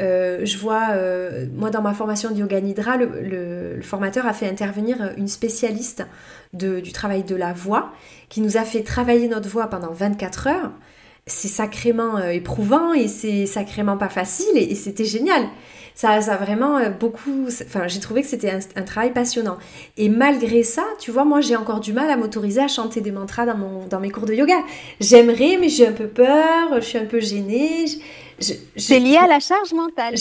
[0.00, 0.88] Euh, je vois,
[1.54, 6.04] moi dans ma formation de yoga nidra, le, le, formateur a fait intervenir une spécialiste
[6.52, 7.92] de, du travail de la voix
[8.28, 10.72] qui nous a fait travailler notre voix pendant 24 heures
[11.26, 15.42] c'est sacrément euh, éprouvant et c'est sacrément pas facile et, c'était génial.
[15.94, 17.46] Ça, ça a vraiment euh, beaucoup.
[17.46, 19.58] Enfin, j'ai trouvé que c'était un, travail passionnant.
[19.96, 23.12] Et malgré ça, tu vois, moi j'ai encore du mal à m'autoriser à chanter des
[23.12, 24.56] mantras dans, mon, dans mes cours de yoga.
[25.00, 27.86] J'aimerais, mais j'ai un peu peur, je suis un peu gênée.
[28.76, 30.14] C'est lié à la charge mentale.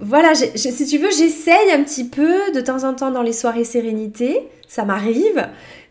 [0.00, 3.64] voilà, si tu veux, j'essaye un petit peu de temps en temps dans les soirées
[3.64, 5.48] sérénité, ça m'arrive,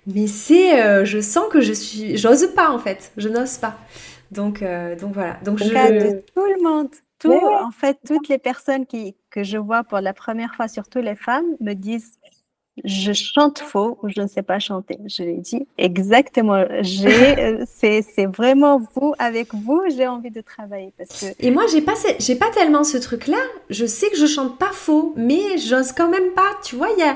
[0.07, 3.77] mais c'est, euh, je sens que je suis, j'ose pas en fait, je n'ose pas.
[4.31, 5.37] Donc, euh, donc voilà.
[5.43, 5.65] Donc je...
[5.65, 6.89] de tout le monde.
[7.19, 10.99] Tout, en fait, toutes les personnes qui, que je vois pour la première fois, surtout
[10.99, 12.17] les femmes, me disent
[12.83, 14.97] je chante faux ou je ne sais pas chanter.
[15.05, 16.65] Je l'ai dit exactement.
[16.81, 17.07] J'ai,
[17.39, 20.93] euh, c'est, c'est vraiment vous, avec vous, j'ai envie de travailler.
[20.97, 21.25] Parce que...
[21.39, 23.41] Et moi, j'ai pas, j'ai pas tellement ce truc-là.
[23.69, 26.49] Je sais que je chante pas faux, mais j'ose quand même pas.
[26.63, 27.15] Tu vois, il y a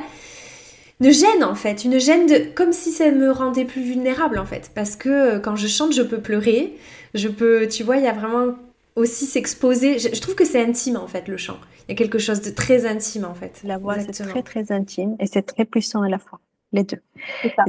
[1.02, 4.46] une gêne en fait, une gêne de comme si ça me rendait plus vulnérable en
[4.46, 6.78] fait, parce que euh, quand je chante, je peux pleurer,
[7.16, 8.56] je peux, tu vois, il y a vraiment
[8.96, 10.00] aussi s'exposer.
[10.00, 11.58] Je, trouve que c'est intime en fait le chant.
[11.88, 13.62] Il y a quelque chose de très intime en fait.
[13.64, 16.40] La voix c'est très très intime et c'est très puissant à la fois.
[16.72, 17.00] Les deux.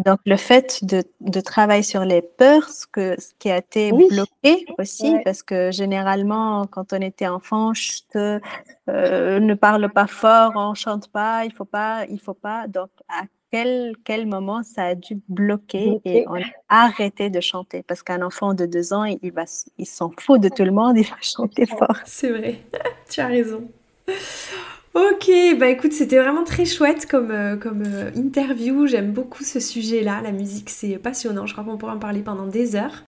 [0.05, 3.93] Donc le fait de, de, travailler sur les peurs, ce, que, ce qui a été
[3.93, 8.41] bloqué aussi, parce que généralement quand on était enfant, je te,
[8.89, 12.67] euh, ne parle pas fort, on chante pas, il faut pas, il faut pas.
[12.67, 13.23] Donc à
[13.57, 17.83] quel, quel moment ça a dû bloquer et on a arrêté de chanter?
[17.83, 19.45] Parce qu'un enfant de deux ans, il, va,
[19.79, 21.97] il s'en fout de tout le monde, il va chanter fort.
[22.05, 22.61] C'est vrai,
[23.09, 23.67] tu as raison.
[24.93, 28.87] Ok, bah écoute, c'était vraiment très chouette comme, euh, comme euh, interview.
[28.87, 30.21] J'aime beaucoup ce sujet-là.
[30.21, 31.47] La musique, c'est passionnant.
[31.47, 33.06] Je crois qu'on pourrait en parler pendant des heures.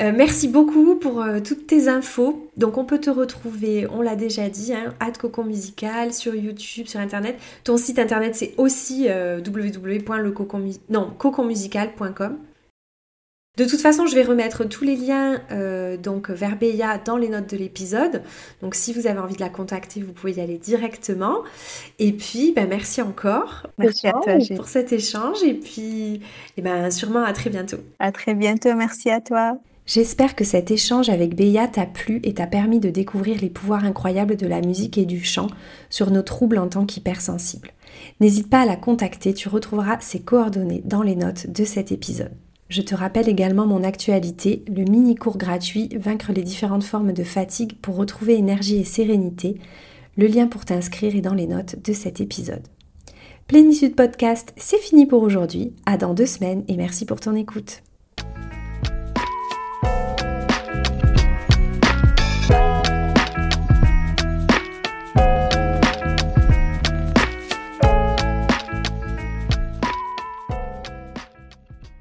[0.00, 2.50] Euh, merci beaucoup pour euh, toutes tes infos.
[2.56, 6.98] Donc on peut te retrouver, on l'a déjà dit, hein, Cocon Musical sur YouTube, sur
[6.98, 7.38] Internet.
[7.62, 12.38] Ton site Internet c'est aussi euh, www.coconmusical.com.
[13.56, 15.40] De toute façon, je vais remettre tous les liens
[16.02, 18.24] donc vers Béa dans les notes de l'épisode.
[18.60, 21.44] Donc si vous avez envie de la contacter, vous pouvez y aller directement.
[22.00, 25.44] Et puis, ben, merci encore merci à toi, pour cet échange.
[25.44, 26.20] Et puis, et
[26.56, 27.78] eh ben, sûrement à très bientôt.
[28.00, 29.56] À très bientôt, merci à toi.
[29.86, 33.84] J'espère que cet échange avec Béa t'a plu et t'a permis de découvrir les pouvoirs
[33.84, 35.48] incroyables de la musique et du chant
[35.90, 37.70] sur nos troubles en tant qu'hypersensibles.
[38.18, 42.32] N'hésite pas à la contacter, tu retrouveras ses coordonnées dans les notes de cet épisode.
[42.70, 47.76] Je te rappelle également mon actualité, le mini-cours gratuit Vaincre les différentes formes de fatigue
[47.82, 49.58] pour retrouver énergie et sérénité.
[50.16, 52.66] Le lien pour t'inscrire est dans les notes de cet épisode.
[53.48, 55.74] Plénitude Podcast, c'est fini pour aujourd'hui.
[55.84, 57.82] À dans deux semaines et merci pour ton écoute.